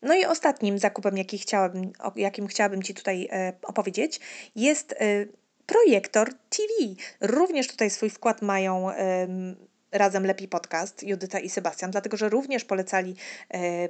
No 0.03 0.14
i 0.14 0.25
ostatnim 0.25 0.79
zakupem, 0.79 1.19
jaki 1.19 1.38
chciałabym, 1.38 1.93
o 1.99 2.12
jakim 2.17 2.47
chciałabym 2.47 2.83
Ci 2.83 2.95
tutaj 2.95 3.29
e, 3.33 3.53
opowiedzieć, 3.62 4.21
jest 4.57 4.93
e, 4.93 4.97
projektor 5.67 6.35
TV. 6.35 6.95
Również 7.21 7.69
tutaj 7.69 7.91
swój 7.91 8.11
wkład 8.11 8.43
mają 8.43 8.91
e, 8.91 9.27
razem 9.93 10.27
Lepiej 10.27 10.49
Podcast, 10.49 11.03
Judyta 11.03 11.38
i 11.38 11.49
Sebastian, 11.49 11.91
dlatego 11.91 12.17
że 12.17 12.29
również 12.29 12.64
polecali 12.64 13.17
e, 13.51 13.88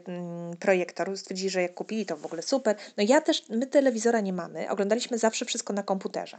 projektor. 0.61 1.17
Stwierdzili, 1.17 1.51
że 1.51 1.63
jak 1.63 1.75
kupili, 1.75 2.07
to 2.07 2.17
w 2.17 2.27
ogóle 2.27 2.43
super. 2.43 2.77
No 2.97 3.05
ja 3.09 3.21
też, 3.21 3.49
my 3.49 3.67
telewizora 3.67 4.21
nie 4.21 4.33
mamy, 4.33 4.71
oglądaliśmy 4.71 5.19
zawsze 5.19 5.45
wszystko 5.45 5.73
na 5.73 5.83
komputerze. 5.83 6.37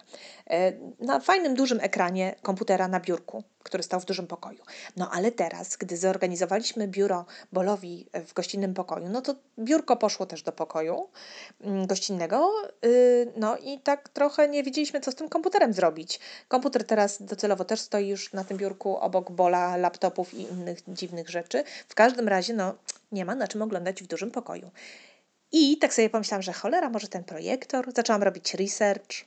E, 0.50 0.74
na 1.00 1.20
fajnym, 1.20 1.56
dużym 1.56 1.80
ekranie 1.82 2.36
komputera 2.42 2.88
na 2.88 3.00
biurku, 3.00 3.44
który 3.64 3.84
stał 3.84 4.00
w 4.00 4.06
dużym 4.06 4.28
pokoju. 4.28 4.64
No 4.96 5.12
ale 5.12 5.32
teraz, 5.32 5.78
gdy 5.78 5.98
zorganizowaliśmy 5.98 6.88
biuro 6.88 7.26
Bolowi 7.52 8.06
w 8.28 8.34
gościnnym 8.34 8.74
pokoju, 8.74 9.10
no 9.10 9.22
to 9.22 9.36
biurko 9.60 9.98
poszło 9.98 10.26
też 10.26 10.44
do 10.44 10.52
pokoju 10.52 11.10
mm, 11.62 11.88
gościnnego, 11.88 12.52
y, 12.86 13.32
no 13.36 13.58
i 13.58 13.80
tak 13.80 14.10
trochę 14.10 14.50
nie 14.50 14.64
wiedzieliśmy, 14.64 15.00
co 15.02 15.12
z 15.12 15.16
tym 15.16 15.30
komputerem 15.30 15.74
zrobić. 15.74 16.20
Komputer 16.48 16.84
teraz 16.84 17.24
docelowo 17.24 17.66
też 17.66 17.80
stoi 17.80 18.08
już 18.08 18.34
na 18.34 18.44
tym 18.44 18.58
biurku 18.58 18.98
obok 18.98 19.32
Bola 19.32 19.78
laptopów 19.78 20.34
i 20.34 20.42
innych 20.42 20.80
dziwnych 20.88 21.30
rzeczy. 21.30 21.64
W 21.88 21.96
każdym 21.96 22.28
razie, 22.28 22.54
no, 22.54 22.76
nie 23.12 23.26
ma 23.26 23.36
na 23.36 23.48
czym 23.48 23.62
oglądać 23.62 24.04
w 24.04 24.08
dużym 24.08 24.32
pokoju. 24.32 24.72
I 25.52 25.78
tak 25.78 25.94
sobie 25.94 26.10
pomyślałam, 26.10 26.42
że 26.42 26.54
cholera, 26.54 26.90
może 26.90 27.08
ten 27.08 27.24
projektor. 27.24 27.92
Zaczęłam 27.96 28.24
robić 28.24 28.54
research, 28.54 29.26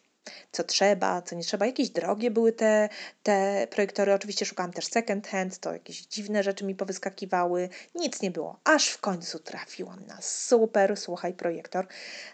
co 0.52 0.64
trzeba, 0.64 1.22
co 1.22 1.34
nie 1.34 1.42
trzeba. 1.42 1.66
Jakieś 1.66 1.90
drogie 1.90 2.30
były 2.30 2.52
te, 2.52 2.88
te 3.22 3.66
projektory. 3.70 4.14
Oczywiście 4.14 4.46
szukałam 4.46 4.72
też 4.72 4.86
second 4.86 5.28
hand, 5.28 5.58
to 5.58 5.72
jakieś 5.72 6.06
dziwne 6.06 6.42
rzeczy 6.42 6.64
mi 6.64 6.74
powyskakiwały. 6.74 7.68
Nic 7.94 8.22
nie 8.22 8.30
było. 8.30 8.60
Aż 8.64 8.88
w 8.88 9.00
końcu 9.00 9.38
trafiłam 9.38 10.06
na 10.06 10.18
super, 10.22 10.96
słuchaj, 10.96 11.34
projektor. 11.34 11.86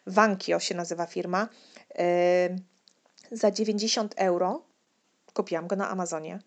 Vankio 0.07 0.61
się 0.61 0.75
nazywa 0.75 1.07
firma. 1.07 1.49
Yy, 1.99 2.07
za 3.31 3.51
90 3.51 4.15
euro 4.17 4.63
kupiłam 5.35 5.67
go 5.67 5.77
na 5.77 5.91
Amazonie 5.91 6.39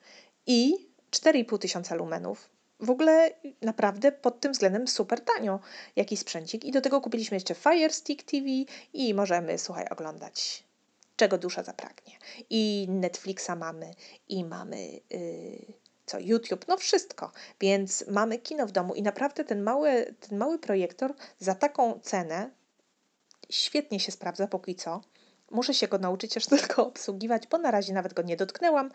i 0.46 0.90
4,5 1.12 1.60
tysiąca 1.60 1.96
lumenów. 1.96 2.50
W 2.80 2.90
ogóle 2.90 3.32
naprawdę 3.62 4.12
pod 4.12 4.40
tym 4.40 4.52
względem 4.52 4.88
super 4.88 5.22
tanio 5.22 5.60
jakiś 5.96 6.20
sprzęcik. 6.20 6.66
I 6.66 6.72
do 6.72 6.82
tego 6.82 7.02
kupiliśmy 7.02 7.36
jeszcze 7.36 7.56
Fire 7.56 7.94
Stick 7.94 8.24
TV 8.24 8.46
i 8.94 9.14
możemy, 9.14 9.58
słuchaj, 9.58 9.88
oglądać 9.90 10.64
czego 11.22 11.38
dusza 11.38 11.64
zapragnie. 11.64 12.14
I 12.50 12.88
Netflixa 12.90 13.50
mamy, 13.58 13.92
i 14.30 14.46
mamy 14.46 14.88
yy, 15.10 15.74
co, 16.06 16.20
YouTube, 16.20 16.68
no 16.68 16.78
wszystko. 16.78 17.32
Więc 17.60 18.08
mamy 18.08 18.38
kino 18.38 18.68
w 18.68 18.72
domu 18.72 18.94
i 18.94 19.02
naprawdę 19.02 19.44
ten 19.44 19.62
mały, 19.64 20.16
ten 20.20 20.38
mały 20.38 20.60
projektor 20.60 21.14
za 21.40 21.56
taką 21.56 22.00
cenę 22.00 22.50
świetnie 23.50 24.00
się 24.00 24.12
sprawdza 24.12 24.48
póki 24.48 24.76
co. 24.76 25.02
Muszę 25.52 25.74
się 25.74 25.88
go 25.88 25.98
nauczyć 25.98 26.38
aż 26.38 26.46
tylko 26.54 26.88
obsługiwać, 26.88 27.48
bo 27.48 27.58
na 27.58 27.72
razie 27.72 27.94
nawet 27.94 28.14
go 28.14 28.22
nie 28.22 28.38
dotknęłam, 28.38 28.92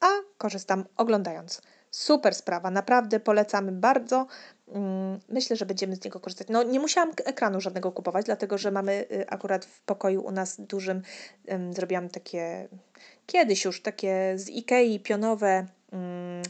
a 0.00 0.08
korzystam 0.38 0.84
oglądając. 0.96 1.62
Super 1.90 2.34
sprawa, 2.34 2.70
naprawdę 2.70 3.20
polecamy 3.20 3.72
bardzo. 3.72 4.26
Mm, 4.68 5.20
myślę, 5.28 5.56
że 5.56 5.66
będziemy 5.66 5.96
z 5.96 6.04
niego 6.04 6.20
korzystać. 6.20 6.48
No, 6.50 6.62
nie 6.62 6.80
musiałam 6.80 7.12
ekranu 7.24 7.60
żadnego 7.60 7.92
kupować, 7.92 8.26
dlatego 8.26 8.58
że 8.58 8.70
mamy 8.70 9.06
y, 9.12 9.28
akurat 9.28 9.64
w 9.64 9.80
pokoju 9.80 10.22
u 10.22 10.30
nas 10.30 10.60
dużym, 10.60 11.02
zrobiłam 11.70 12.08
takie 12.08 12.68
kiedyś 13.26 13.64
już 13.64 13.82
takie 13.82 14.32
z 14.36 14.48
Ikei 14.48 15.00
pionowe. 15.00 15.66
Mm, 15.92 16.42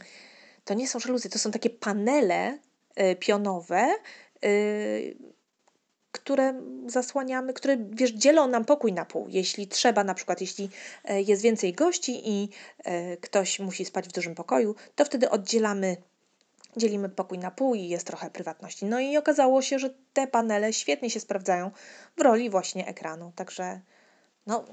to 0.64 0.74
nie 0.74 0.88
są 0.88 0.98
żaluzje, 0.98 1.30
to 1.30 1.38
są 1.38 1.50
takie 1.50 1.70
panele 1.70 2.58
y, 3.00 3.16
pionowe 3.16 3.94
y, 4.44 5.16
które 6.26 6.54
zasłaniamy, 6.86 7.52
które 7.52 7.76
wiesz, 7.90 8.12
dzielą 8.12 8.46
nam 8.48 8.64
pokój 8.64 8.92
na 8.92 9.04
pół. 9.04 9.26
Jeśli 9.28 9.68
trzeba, 9.68 10.04
na 10.04 10.14
przykład 10.14 10.40
jeśli 10.40 10.70
e, 11.04 11.22
jest 11.22 11.42
więcej 11.42 11.72
gości 11.72 12.30
i 12.30 12.48
e, 12.84 13.16
ktoś 13.16 13.60
musi 13.60 13.84
spać 13.84 14.08
w 14.08 14.12
dużym 14.12 14.34
pokoju, 14.34 14.74
to 14.96 15.04
wtedy 15.04 15.30
oddzielamy, 15.30 15.96
dzielimy 16.76 17.08
pokój 17.08 17.38
na 17.38 17.50
pół 17.50 17.74
i 17.74 17.88
jest 17.88 18.06
trochę 18.06 18.30
prywatności. 18.30 18.86
No 18.86 19.00
i 19.00 19.16
okazało 19.16 19.62
się, 19.62 19.78
że 19.78 19.94
te 20.12 20.26
panele 20.26 20.72
świetnie 20.72 21.10
się 21.10 21.20
sprawdzają 21.20 21.70
w 22.16 22.20
roli 22.20 22.50
właśnie 22.50 22.86
ekranu. 22.86 23.32
Także 23.36 23.80
no, 24.46 24.64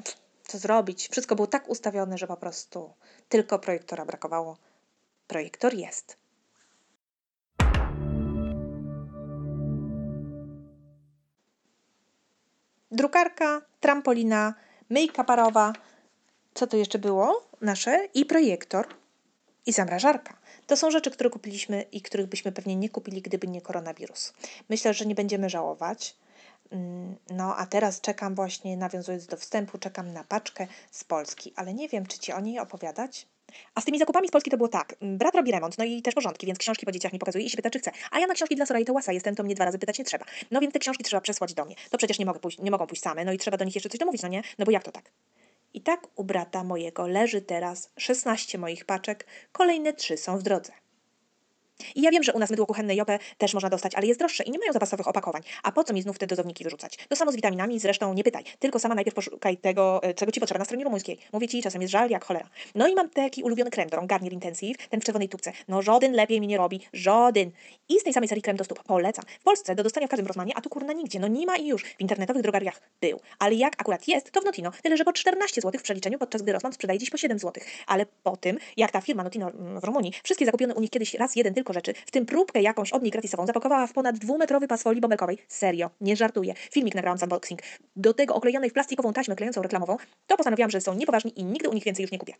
co 0.48 0.58
zrobić? 0.58 1.08
Wszystko 1.08 1.36
było 1.36 1.48
tak 1.48 1.70
ustawione, 1.70 2.18
że 2.18 2.28
po 2.28 2.38
prostu 2.38 2.94
tylko 3.30 3.60
projektora 3.60 4.06
brakowało. 4.06 4.58
Projektor 5.28 5.74
jest. 5.74 6.23
Drukarka, 12.94 13.62
trampolina, 13.80 14.54
myjka 14.90 15.24
parowa. 15.24 15.74
Co 16.54 16.68
to 16.68 16.78
jeszcze 16.78 17.00
było? 17.00 17.48
Nasze 17.62 18.08
i 18.14 18.26
projektor 18.26 18.88
i 19.66 19.74
zamrażarka. 19.74 20.38
To 20.68 20.78
są 20.78 20.92
rzeczy, 20.92 21.12
które 21.12 21.30
kupiliśmy 21.30 21.86
i 21.92 22.02
których 22.02 22.28
byśmy 22.28 22.52
pewnie 22.52 22.76
nie 22.76 22.90
kupili, 22.90 23.22
gdyby 23.22 23.48
nie 23.48 23.62
koronawirus. 23.62 24.34
Myślę, 24.70 24.94
że 24.94 25.06
nie 25.06 25.16
będziemy 25.16 25.50
żałować. 25.50 26.16
Mm, 26.72 27.16
No, 27.30 27.56
a 27.58 27.66
teraz 27.66 28.02
czekam 28.02 28.36
właśnie, 28.36 28.78
nawiązując 28.78 29.28
do 29.28 29.38
wstępu, 29.38 29.78
czekam 29.78 30.14
na 30.14 30.24
paczkę 30.24 30.68
z 30.92 31.04
Polski, 31.04 31.54
ale 31.56 31.74
nie 31.74 31.90
wiem, 31.90 32.06
czy 32.06 32.20
ci 32.20 32.34
o 32.34 32.40
niej 32.40 32.60
opowiadać. 32.60 33.28
A 33.76 33.82
z 33.82 33.86
tymi 33.86 34.00
zakupami 34.00 34.28
z 34.28 34.32
Polski 34.32 34.52
to 34.52 34.58
było 34.58 34.70
tak. 34.70 34.96
mm, 35.02 35.18
Brat 35.18 35.36
robi 35.36 35.52
remont, 35.52 35.78
no 35.78 35.84
i 35.86 36.02
też 36.02 36.16
porządki, 36.16 36.48
więc 36.48 36.60
książki 36.60 36.86
po 36.86 36.92
dzieciach 36.92 37.14
mi 37.14 37.20
pokazuje 37.20 37.46
i 37.46 37.50
się 37.50 37.56
pyta, 37.58 37.70
czy 37.70 37.80
chce. 37.80 37.92
A 38.12 38.20
ja 38.20 38.28
na 38.28 38.34
książki 38.34 38.56
dla 38.56 38.66
Sorai 38.66 38.86
to 38.86 38.94
łasa 38.94 39.14
jestem, 39.14 39.36
to 39.36 39.44
mnie 39.44 39.56
dwa 39.56 39.66
razy 39.66 39.80
pytać 39.80 40.00
nie 40.00 40.06
trzeba. 40.06 40.26
No 40.52 40.60
więc 40.60 40.74
te 40.74 40.80
książki 40.80 41.04
trzeba 41.04 41.22
przesłać 41.22 41.54
do 41.54 41.66
mnie. 41.66 41.76
To 41.90 41.98
przecież 41.98 42.20
nie, 42.20 42.26
mogę 42.26 42.40
pójść, 42.40 42.60
nie 42.60 42.72
mogą 42.72 42.88
pójść 42.88 43.02
same, 43.02 43.26
no 43.26 43.34
i 43.34 43.38
trzeba 43.38 43.58
do 43.58 43.66
nich 43.66 43.76
jeszcze 43.76 43.90
coś 43.90 44.00
domówić, 44.00 44.22
no 44.22 44.28
nie? 44.28 44.44
No 44.60 44.66
bo 44.66 44.72
jak 44.72 44.84
to 44.84 44.92
tak? 44.92 45.12
I 45.74 45.82
tak 45.82 46.08
u 46.16 46.24
brata 46.24 46.64
mojego 46.64 47.08
leży 47.08 47.42
teraz 47.42 47.92
16 47.98 48.58
moich 48.58 48.86
paczek, 48.86 49.26
kolejne 49.52 49.94
3 49.94 50.18
są 50.18 50.38
w 50.38 50.44
drodze. 50.44 50.83
I 51.96 52.02
ja 52.02 52.12
wiem, 52.12 52.24
że 52.24 52.34
u 52.34 52.40
nas 52.40 52.50
mydło 52.50 52.66
kuchenne 52.66 52.96
Jopę 52.96 53.20
też 53.38 53.54
można 53.54 53.70
dostać, 53.70 53.96
ale 53.96 54.08
jest 54.08 54.20
droższe 54.20 54.44
i 54.44 54.52
nie 54.52 54.60
mają 54.60 54.74
zapasowych 54.74 55.08
opakowań. 55.08 55.42
A 55.64 55.72
po 55.72 55.84
co 55.84 55.94
mi 55.94 56.02
znów 56.02 56.20
te 56.20 56.28
dozowniki 56.28 56.64
wyrzucać? 56.64 56.98
To 57.10 57.16
samo 57.16 57.32
z 57.32 57.36
witaminami, 57.36 57.80
zresztą 57.80 58.14
nie 58.14 58.24
pytaj. 58.24 58.44
Tylko 58.60 58.80
sama 58.80 58.96
najpierw 58.96 59.16
poszukaj 59.16 59.58
tego, 59.58 60.04
e, 60.04 60.14
czego 60.14 60.32
ci 60.32 60.40
potrzeba 60.40 60.60
na 60.60 60.66
stronie 60.66 60.84
rumuńskiej. 60.84 61.18
Mówię 61.34 61.48
ci, 61.48 61.62
czasem 61.62 61.82
jest 61.82 61.92
żal 61.92 62.10
jak 62.10 62.26
cholera. 62.26 62.50
No 62.76 62.88
i 62.88 62.96
mam 62.96 63.10
taki 63.10 63.44
ulubiony 63.44 63.72
krem 63.72 63.90
do 63.90 63.98
rąk, 63.98 64.10
Garnier 64.10 64.34
Intensive, 64.34 64.88
ten 64.90 65.02
w 65.02 65.04
czerwonej 65.04 65.30
tubce. 65.30 65.52
No 65.68 65.82
żaden 65.82 66.14
lepiej 66.14 66.42
mi 66.42 66.48
nie 66.48 66.58
robi, 66.58 66.82
żaden. 66.94 67.52
I 67.90 68.00
z 68.00 68.04
tej 68.04 68.14
samej 68.14 68.30
serii 68.30 68.42
krem 68.42 68.58
do 68.58 68.64
stóp. 68.64 68.84
Polecam. 68.84 69.26
W 69.40 69.44
Polsce 69.44 69.76
do 69.76 69.84
dostania 69.84 70.08
w 70.08 70.10
każdym 70.10 70.28
Rossmanie, 70.28 70.54
a 70.56 70.62
tu 70.62 70.70
kurna 70.70 70.94
nigdzie. 70.94 71.20
No 71.20 71.28
nie 71.28 71.46
ma 71.46 71.56
i 71.56 71.68
już. 71.68 71.84
W 71.84 72.00
internetowych 72.00 72.42
drogariach 72.44 72.82
był. 73.02 73.20
Ale 73.40 73.56
jak 73.56 73.74
akurat 73.82 74.08
jest, 74.08 74.32
to 74.32 74.42
w 74.42 74.46
Notino. 74.46 74.72
Tyle, 74.84 74.98
że 74.98 75.04
po 75.06 75.14
14 75.14 75.62
zł 75.62 75.80
w 75.80 75.84
przeliczeniu, 75.84 76.20
podczas 76.20 76.42
gdy 76.42 76.54
Rossmann 76.54 76.74
sprzedaje 76.74 77.00
dziś 77.00 77.10
po 77.10 77.18
7 77.18 77.40
zł. 77.40 77.64
Ale 77.88 78.06
po 78.24 78.38
tym, 78.38 78.58
jak 78.78 78.92
ta 78.92 79.02
firma 79.02 79.24
Notino 79.24 79.52
mm, 79.52 79.80
w 79.80 79.84
Rumunii, 79.84 80.14
wszystkie 80.24 80.46
zakupione 80.46 80.76
u 80.76 80.82
nich 80.82 80.90
kiedyś 80.90 81.14
raz 81.14 81.36
jeden 81.36 81.54
tylko 81.54 81.73
rzeczy, 81.74 81.94
w 81.94 82.12
tym 82.12 82.26
próbkę 82.26 82.62
jakąś 82.62 82.92
od 82.92 83.04
nich 83.04 83.12
gratisową, 83.12 83.46
zapakowała 83.46 83.88
w 83.88 83.94
ponad 83.94 84.18
dwumetrowy 84.18 84.68
pas 84.68 84.84
folii 84.84 85.02
bąbelkowej. 85.02 85.38
Serio, 85.48 85.90
nie 86.02 86.16
żartuję. 86.16 86.54
Filmik 86.72 86.96
nagrałam 86.96 87.18
z 87.18 87.24
unboxing. 87.24 87.60
Do 87.96 88.14
tego 88.14 88.36
oklejonej 88.36 88.70
w 88.70 88.74
plastikową 88.74 89.14
taśmę 89.14 89.36
klejącą 89.36 89.62
reklamową, 89.62 89.98
to 90.28 90.38
postanowiłam, 90.38 90.72
że 90.72 90.82
są 90.82 90.94
niepoważni 90.94 91.40
i 91.40 91.44
nigdy 91.44 91.70
u 91.70 91.74
nich 91.74 91.84
więcej 91.84 92.04
już 92.04 92.12
nie 92.12 92.20
kupię. 92.20 92.34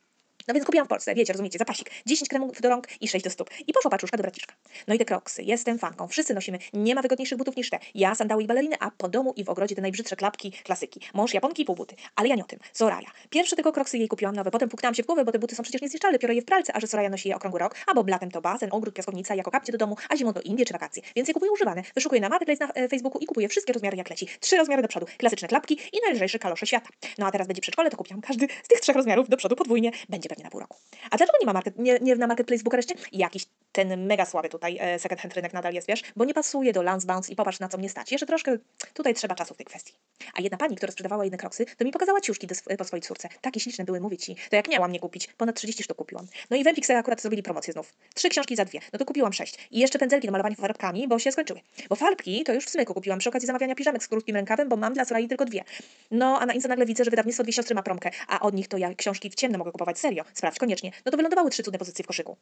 No 0.48 0.54
więc 0.54 0.66
kupiłam 0.66 0.86
w 0.86 0.90
Polsce, 0.90 1.16
wiecie, 1.16 1.34
rozumiecie, 1.34 1.60
zapasik, 1.60 1.90
10 2.06 2.30
kremów 2.30 2.62
do 2.62 2.70
rąk 2.70 2.88
i 3.02 3.08
6 3.08 3.24
do 3.24 3.30
stóp. 3.32 3.50
I 3.68 3.74
poszła 3.74 3.92
paczuszka 3.92 4.18
do 4.18 4.24
braciszka. 4.24 4.56
No 4.88 4.94
i 4.94 4.98
te 4.98 5.06
kroksy, 5.06 5.44
jestem 5.44 5.80
fanką, 5.80 6.08
wszyscy 6.08 6.34
nosimy, 6.34 6.60
nie 6.74 6.96
ma 6.96 7.02
wygodniejszych 7.02 7.38
butów 7.38 7.56
niż 7.56 7.70
te. 7.70 7.80
Ja 7.96 8.16
sandały 8.16 8.44
i 8.44 8.48
baleriny, 8.48 8.76
a 8.80 8.92
po 8.92 9.10
domu 9.10 9.34
i 9.36 9.44
w 9.44 9.50
ogrodzie 9.50 9.76
te 9.76 9.82
najbrzydsze 9.82 10.16
klapki, 10.16 10.52
klasyki. 10.52 11.00
Mąż 11.14 11.34
japonki 11.34 11.62
i 11.62 11.66
półbuty. 11.66 11.96
Ale 12.16 12.30
ja 12.30 12.36
nie 12.36 12.44
o 12.44 12.48
tym. 12.48 12.60
Soraya. 12.74 13.08
Pierwsze 13.30 13.56
tego 13.56 13.72
kroksy 13.72 13.98
jej 13.98 14.08
kupiłam 14.08 14.36
nowe, 14.36 14.52
potem 14.52 14.70
puknęłam 14.70 14.96
się 14.96 15.04
w 15.04 15.06
głowę, 15.06 15.26
bo 15.26 15.32
te 15.32 15.40
buty 15.40 15.56
są 15.56 15.64
przecież 15.64 15.82
niezniszczalne, 15.82 16.20
biorę 16.20 16.36
je 16.36 16.42
w 16.42 16.46
pralce, 16.46 16.74
a 16.76 16.80
że 16.80 16.88
Soraya 16.88 17.10
nosi 17.10 17.30
je 17.30 17.36
okrągły 17.36 17.60
rok, 17.60 17.76
a 17.88 17.94
bo 17.94 18.04
latem 18.08 18.32
to 18.32 18.42
basen, 18.42 18.70
ogród, 18.72 18.94
piaskownica, 18.94 19.36
jako 19.36 19.52
kapcie 19.52 19.72
do 19.72 19.78
domu, 19.78 19.98
a 20.10 20.18
zimą 20.18 20.34
do 20.34 20.42
Indie 20.42 20.66
czy 20.66 20.74
wakacje. 20.74 21.04
Więc 21.16 21.28
je 21.28 21.34
kupuję 21.34 21.52
używane. 21.52 21.84
Wyszukuję 21.96 22.22
na 22.22 22.30
Marketplace 22.30 22.68
na 22.68 22.74
e, 22.74 22.90
Facebooku 22.90 23.20
i 23.22 23.26
kupuję 23.26 23.50
wszystkie 23.50 23.74
rozmiary 23.74 23.98
jak 23.98 24.10
leci. 24.10 24.28
Trzy 24.40 24.58
rozmiary 24.58 24.82
do 24.82 24.88
przodu, 24.88 25.06
klasyczne 25.18 25.48
klapki 25.48 25.74
i 25.94 25.98
najlżejsze 26.06 26.40
kalosze 26.40 26.68
świata. 26.68 26.90
No 27.18 27.26
a 27.28 27.32
teraz 27.32 27.48
będzie 27.48 27.62
przedszkole, 27.62 27.90
to 27.90 27.98
kupiłam 27.98 28.22
każdy 28.22 28.48
z 28.64 28.68
tych 28.68 28.80
trzech 28.80 28.96
rozmiarów 28.96 29.30
do 29.30 29.38
przodu 29.38 29.56
podwójnie. 29.56 29.92
Będzie 30.10 30.30
pewnie 30.34 30.44
na 30.44 30.50
pół 30.50 30.60
roku. 30.60 30.78
A 31.12 31.18
dlaczego 31.18 31.38
nie 31.42 31.46
ma 31.46 31.54
market, 31.54 31.80
nie, 31.80 32.00
nie 32.00 32.16
na 32.16 32.28
Marketplace 32.28 32.62
w 32.62 32.64
Bukareszcie? 32.64 32.96
Jakiś 33.12 33.46
ten 33.74 34.06
mega 34.06 34.26
słaby 34.26 34.50
tutaj 34.50 34.78
e, 34.82 35.00
second 35.00 35.22
hand 35.22 35.34
rynek 35.34 35.54
nadal 35.54 35.74
jest, 35.74 35.88
wiesz, 35.88 36.02
bo 36.16 36.26
nie 36.26 36.34
pasuje 36.34 36.74
do 36.74 36.82
Lance 36.82 37.08
Bounce 37.08 37.34
i 37.34 37.36
popatrz 37.36 37.60
na 37.60 37.70
co 37.70 37.78
mnie 37.78 37.90
stać. 37.90 38.12
Jeszcze 38.12 38.26
troszkę 38.26 38.58
tutaj 38.94 39.14
trzeba 39.14 39.36
czasu 39.36 39.54
w 39.54 39.58
tej 39.58 39.66
kwestii. 39.66 39.94
A 40.34 40.42
jedna 40.42 40.58
pani, 40.58 40.76
która 40.76 40.92
sprzedawała 40.92 41.24
jedne 41.24 41.38
kroksy, 41.38 41.66
to 41.78 41.86
mi 41.86 41.92
pokazała 41.92 42.22
ciuszki 42.22 42.48
do, 42.48 42.54
sw- 42.56 42.78
po 42.78 42.84
swojej 42.84 43.02
córce. 43.02 43.30
Takie 43.42 43.60
śliczne 43.60 43.86
były, 43.86 44.00
mówię 44.00 44.18
ci. 44.18 44.36
To 44.50 44.56
jak 44.56 44.68
miałam 44.68 44.92
nie 44.92 45.00
kupić, 45.00 45.28
ponad 45.28 45.56
30 45.56 45.84
sztuk 45.84 45.98
kupiłam. 45.98 46.28
No 46.50 46.58
i 46.58 46.64
w 46.64 46.68
Empixe 46.68 46.98
akurat 46.98 47.22
zrobili 47.22 47.44
promocję 47.44 47.74
znów. 47.74 47.94
Trzy 48.16 48.30
książki 48.30 48.56
za 48.56 48.66
dwie. 48.66 48.80
No 48.94 49.00
to 49.00 49.06
kupiłam 49.06 49.34
sześć. 49.34 49.68
I 49.72 49.80
jeszcze 49.80 50.00
pędzelki 50.00 50.28
do 50.28 50.32
malowania 50.32 50.56
farbkami, 50.56 51.08
bo 51.08 51.20
się 51.20 51.32
skończyły. 51.32 51.60
Bo 51.90 51.96
farbki 51.96 52.44
to 52.44 52.54
już 52.54 52.66
w 52.66 52.70
smyku 52.70 52.94
kupiłam 52.94 53.20
przy 53.20 53.30
okazji 53.30 53.48
zamawiania 53.48 53.76
piżamek 53.76 54.04
z 54.04 54.08
krótkim 54.08 54.36
rękawem, 54.36 54.70
bo 54.70 54.76
mam 54.76 54.94
dla 54.94 55.06
Sorai 55.06 55.28
tylko 55.28 55.46
dwie. 55.46 55.64
No 56.12 56.40
a 56.40 56.46
na 56.46 56.54
Insta 56.54 56.70
nagle 56.70 56.86
widzę, 56.86 57.04
że 57.04 57.12
wydawnictwo 57.12 57.44
Dwie 57.44 57.54
Siostry 57.54 57.76
ma 57.76 57.84
promkę, 57.84 58.12
a 58.28 58.40
od 58.40 58.54
nich 58.54 58.68
to 58.68 58.78
ja 58.78 58.96
książki 58.96 59.30
w 59.30 59.36
ciemno 59.36 59.58
mogę 59.58 59.72
kupować 59.72 60.00
serio. 60.00 60.24
Sprawdź 60.34 60.60
koniecznie. 60.60 60.92
No 61.06 61.12
to 61.12 61.18
wylądowały 61.18 61.50
trzy 61.50 61.64
cudne 61.64 61.80
pozycje 61.80 62.04
w 62.04 62.08
koszyku. 62.08 62.38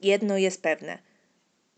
Jedno 0.00 0.38
jest 0.38 0.62
pewne. 0.62 0.98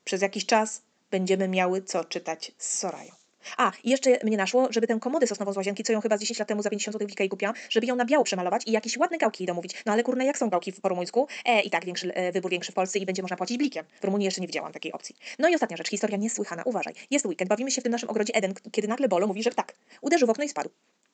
Przez 0.05 0.23
jakiś 0.23 0.47
czas 0.47 0.83
będziemy 1.11 1.49
miały 1.49 1.83
co 1.83 2.05
czytać 2.05 2.53
z 2.59 2.79
Sorają. 2.79 3.13
A, 3.57 3.73
i 3.85 3.91
jeszcze 3.91 4.19
mnie 4.25 4.37
naszło, 4.37 4.69
żeby 4.71 4.87
tę 4.87 4.99
komodę 5.01 5.27
sosnową 5.27 5.53
z 5.53 5.57
łazienki, 5.57 5.83
co 5.83 5.93
ją 5.93 6.01
chyba 6.01 6.17
z 6.17 6.21
10 6.21 6.39
lat 6.39 6.49
temu 6.49 6.63
za 6.63 6.71
50 6.71 6.93
zł 6.93 7.09
w 7.09 7.13
Ikei 7.13 7.29
kupiłam, 7.29 7.55
żeby 7.71 7.87
ją 7.87 7.97
na 7.97 8.05
biało 8.05 8.25
przemalować 8.25 8.63
i 8.67 8.73
jakieś 8.73 8.97
ładne 8.97 9.19
gałki 9.19 9.47
domówić. 9.47 9.83
No 9.87 9.93
ale 9.93 10.03
kurna, 10.03 10.25
jak 10.25 10.39
są 10.39 10.51
gałki 10.51 10.73
po 10.73 10.89
rumuńsku? 10.89 11.29
E, 11.45 11.61
i 11.61 11.71
tak 11.71 11.85
większy, 11.85 12.15
e, 12.15 12.33
wybór 12.33 12.51
większy 12.51 12.73
w 12.73 12.75
Polsce 12.75 12.99
i 12.99 13.07
będzie 13.07 13.23
można 13.23 13.37
płacić 13.37 13.59
blikiem. 13.59 13.85
W 14.01 14.05
Rumunii 14.05 14.25
jeszcze 14.25 14.41
nie 14.41 14.47
widziałam 14.47 14.73
takiej 14.73 14.93
opcji. 14.93 15.17
No 15.39 15.49
i 15.49 15.55
ostatnia 15.55 15.77
rzecz, 15.77 15.89
historia 15.89 16.17
niesłychana. 16.17 16.63
Uważaj. 16.65 16.95
Jest 17.11 17.27
weekend, 17.27 17.49
bawimy 17.49 17.71
się 17.71 17.81
w 17.81 17.85
tym 17.85 17.93
naszym 17.93 18.11
ogrodzie 18.11 18.35
Eden, 18.35 18.55
kiedy 18.73 18.89
nagle 18.89 19.09
Bolo 19.09 19.27
mówi, 19.27 19.43
że 19.43 19.51
tak. 19.51 19.75
Uderzył 20.01 20.27
w 20.27 20.31
okno 20.31 20.45
i 20.45 20.49
spadł. 20.49 20.71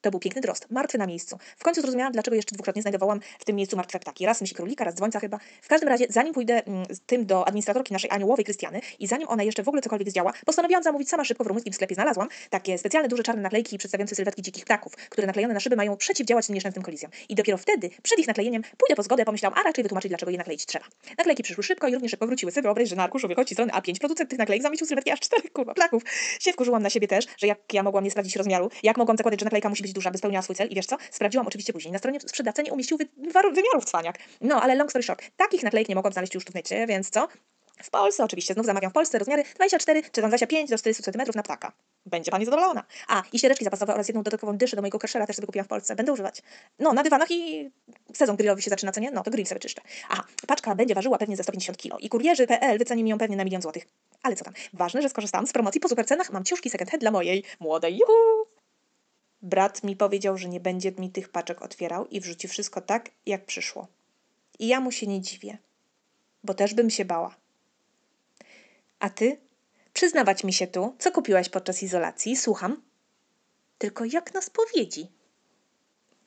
To 0.07 0.11
był 0.11 0.21
piękny 0.21 0.43
drost, 0.43 0.67
martwy 0.71 0.99
na 0.99 1.07
miejscu. 1.07 1.39
W 1.57 1.65
końcu 1.65 1.81
zrozumiałam, 1.81 2.13
dlaczego 2.13 2.37
jeszcze 2.37 2.55
dwukrotnie 2.55 2.83
znajdowałam 2.83 3.21
w 3.39 3.45
tym 3.45 3.57
miejscu 3.57 3.77
martwe 3.77 3.99
ptaki. 3.99 4.27
Raz 4.27 4.41
myśli 4.41 4.57
królika, 4.57 4.85
raz 4.85 4.95
dzwońca 4.95 5.21
chyba. 5.21 5.39
W 5.63 5.69
każdym 5.69 5.89
razie, 5.89 6.07
zanim 6.09 6.35
pójdę 6.35 6.65
mm, 6.65 6.87
z 6.91 7.01
tym 7.01 7.27
do 7.27 7.47
administratorki 7.49 7.93
naszej 7.93 8.11
aniołowej 8.11 8.45
Krystiany 8.45 8.81
i 8.99 9.07
zanim 9.07 9.29
ona 9.29 9.43
jeszcze 9.43 9.63
w 9.63 9.69
ogóle 9.69 9.83
cokolwiek 9.83 10.11
zdziała, 10.11 10.33
postanowiłam 10.47 10.83
zamówić 10.83 11.09
sama 11.09 11.25
szybko 11.25 11.45
w 11.45 11.47
rumuńskim 11.47 11.73
sklepie. 11.73 11.95
Znalazłam 11.95 12.29
takie 12.51 12.79
specjalne 12.79 13.09
duże 13.09 13.23
czarne 13.23 13.43
naklejki 13.43 13.79
przedstawiające 13.79 14.15
sylwetki 14.15 14.43
dzikich 14.43 14.65
ptaków, 14.65 14.93
które 14.97 15.27
naklejone 15.27 15.55
na 15.55 15.61
szyby 15.61 15.77
mają 15.77 15.97
przeciwdziałać 15.97 16.47
tym 16.75 16.83
kolizjom. 16.83 17.13
I 17.29 17.35
dopiero 17.35 17.59
wtedy, 17.59 17.91
przed 18.03 18.19
ich 18.19 18.27
naklejeniem, 18.27 18.63
pójdę 18.63 18.97
po 18.97 19.03
zgodę, 19.03 19.25
pomyślałam, 19.25 19.59
a 19.59 19.63
raczej 19.63 19.83
wytłumaczyć, 19.83 20.09
dlaczego 20.09 20.33
je 20.33 20.39
nakleić 20.39 20.67
trzeba. 20.67 20.85
Naklejki 21.19 21.43
przyszły 21.43 21.65
szybko 21.65 21.89
i 21.89 21.95
równie 21.95 22.09
szybko 22.09 22.27
wróciły. 22.27 22.53
Sobie 22.53 22.63
wyobraź, 22.63 22.89
że 22.89 22.97
na 22.97 23.03
arkuszu 23.03 23.29
wychodzi 23.29 23.55
strony 23.55 23.73
A5 23.73 23.99
producent 23.99 24.31
tych 24.31 24.39
naklejek 24.39 24.63
zamieścił 24.63 24.87
sylwetki 24.87 25.11
aż 25.11 25.21
kurwa 25.53 25.75
plaków. 25.75 26.03
Się 26.41 26.53
wkurzyłam 26.53 26.83
na 26.83 26.91
siebie 26.91 27.09
też, 27.09 27.27
że 27.39 27.47
jak 27.47 27.75
ja 27.75 27.83
mogłam 27.83 28.05
nie 28.05 28.11
sprawdzić 28.11 28.37
rozmiaru, 28.37 28.71
jak 28.83 28.97
mogłam 28.97 29.17
zakładać, 29.17 29.41
że 29.41 29.45
naklejka 29.45 29.69
musi 29.69 29.83
być 29.83 29.93
duża, 29.97 30.11
by 30.11 30.19
spełniała 30.19 30.43
swój 30.43 30.57
cel 30.57 30.69
i 30.69 30.75
wiesz 30.75 30.87
co? 30.87 30.97
Sprawdziłam 31.11 31.47
oczywiście 31.47 31.73
później. 31.73 31.93
Na 31.93 31.99
stronie 31.99 32.21
sprzedawca 32.21 32.63
nie 32.63 32.73
umieścił 32.73 32.97
wy- 32.99 33.09
wymiarów 33.53 33.85
cwaniak. 33.85 34.19
No, 34.41 34.63
ale 34.63 34.75
long 34.75 34.91
story 34.91 35.03
short, 35.03 35.23
takich 35.37 35.63
naklejek 35.63 35.89
nie 35.89 35.95
mogłam 35.95 36.13
znaleźć 36.13 36.35
już 36.35 36.45
w 36.45 36.55
necie, 36.55 36.87
więc 36.87 37.11
co? 37.11 37.29
W 37.83 37.91
Polsce 37.91 38.25
oczywiście, 38.25 38.55
znów 38.55 38.67
zamawiam 38.67 38.91
w 38.91 38.95
Polsce 38.95 39.19
rozmiary 39.19 39.45
24 39.55 40.03
czy 40.03 40.21
tam 40.21 40.31
25 40.31 40.71
do 40.71 40.79
40 40.79 41.03
cm 41.03 41.23
na 41.35 41.43
ptaka. 41.43 41.73
Będzie 42.07 42.31
pani 42.31 42.45
zadowolona. 42.45 42.85
A, 43.09 43.23
i 43.33 43.39
ściereczki 43.39 43.65
zapasowe 43.65 43.95
oraz 43.95 44.09
jedną 44.09 44.23
dodatkową 44.23 44.57
dyszę 44.57 44.77
do 44.77 44.83
mojego 44.83 44.99
kerszera 44.99 45.27
też 45.27 45.37
sobie 45.37 45.47
kupiłam 45.47 45.65
w 45.65 45.69
Polsce. 45.69 45.97
Będę 45.97 46.13
używać. 46.13 46.43
No, 46.79 46.93
na 46.93 47.03
dywanach 47.03 47.31
i 47.31 47.71
sezon 48.15 48.37
grillowy 48.37 48.63
się 48.63 48.71
zaczyna, 48.71 48.93
co 48.93 49.01
nie? 49.01 49.11
No, 49.11 49.23
to 49.23 49.31
grill 49.31 49.47
sobie 49.47 49.59
czyszczę. 49.61 49.83
Aha, 50.09 50.25
paczka 50.47 50.75
będzie 50.75 50.95
ważyła 50.95 51.19
pewnie 51.19 51.37
ze 51.37 51.43
150 51.43 51.79
kg 51.79 52.01
i 52.01 52.09
kurierzy.pl 52.09 52.79
wyceni 52.79 53.05
mi 53.05 53.11
ją 53.11 53.19
pewnie 53.19 53.37
na 53.37 53.45
milion 53.45 53.63
złotych. 53.63 53.87
Ale 54.23 54.37
co 54.37 54.45
tam? 54.45 54.55
Ważne, 54.73 55.03
że 55.03 55.09
skorzystałam 55.09 55.47
z 55.47 55.53
promocji 55.53 55.81
po 55.81 55.89
super 55.89 56.07
cenach. 56.07 56.33
Mam 56.33 56.45
ciuszki 56.45 56.71
second 56.71 56.91
hand 56.91 57.01
dla 57.01 57.11
mojej 57.11 57.45
młodej. 57.61 57.99
Juhu! 57.99 58.46
Brat 59.43 59.85
mi 59.85 59.97
powiedział, 59.97 60.39
że 60.39 60.49
nie 60.49 60.61
będzie 60.61 60.93
mi 60.93 61.11
tych 61.11 61.29
paczek 61.29 61.63
otwierał 61.63 62.07
i 62.07 62.21
wrzuci 62.21 62.49
wszystko 62.49 62.81
tak, 62.81 63.11
jak 63.27 63.47
przyszło. 63.47 63.87
I 64.59 64.69
ja 64.69 64.81
mu 64.81 64.93
się 64.93 65.07
nie 65.07 65.21
dziwię, 65.21 65.59
bo 66.45 66.55
też 66.55 66.75
bym 66.75 66.91
się 66.91 67.05
bała. 67.05 67.37
A 68.99 69.11
ty? 69.11 69.41
Przyznawać 69.93 70.45
mi 70.45 70.53
się 70.53 70.67
tu, 70.67 70.97
co 70.99 71.13
kupiłaś 71.13 71.49
podczas 71.49 71.83
izolacji, 71.83 72.37
słucham. 72.37 72.83
Tylko 73.79 74.05
jak 74.05 74.35
na 74.35 74.43
spowiedzi. 74.43 75.09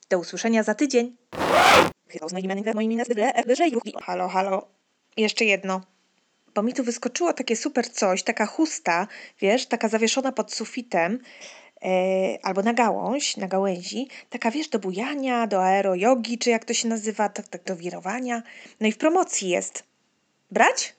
Do 0.10 0.20
usłyszenia 0.20 0.64
za 0.64 0.76
tydzień. 0.76 1.16
Halo, 4.02 4.28
halo. 4.28 4.68
Jeszcze 5.18 5.46
jedno. 5.46 5.82
Bo 6.56 6.64
mi 6.64 6.74
tu 6.74 6.84
wyskoczyło 6.84 7.34
takie 7.34 7.56
super 7.56 7.90
coś, 7.92 8.24
taka 8.24 8.46
chusta, 8.46 9.08
wiesz, 9.40 9.66
taka 9.66 9.90
zawieszona 9.90 10.32
pod 10.32 10.54
sufitem, 10.54 11.20
albo 12.44 12.62
na 12.62 12.74
gałąź, 12.74 13.38
na 13.38 13.48
gałęzi, 13.48 14.08
taka 14.30 14.52
wiesz, 14.52 14.70
do 14.70 14.80
bujania, 14.80 15.48
do 15.48 15.64
aerojogi, 15.64 16.38
czy 16.38 16.50
jak 16.50 16.66
to 16.66 16.74
się 16.74 16.88
nazywa, 16.88 17.30
tak, 17.30 17.48
tak 17.48 17.64
do 17.64 17.76
wirowania. 17.76 18.44
No 18.80 18.88
i 18.88 18.92
w 18.92 18.98
promocji 18.98 19.50
jest. 19.50 19.84
Brać? 20.52 20.99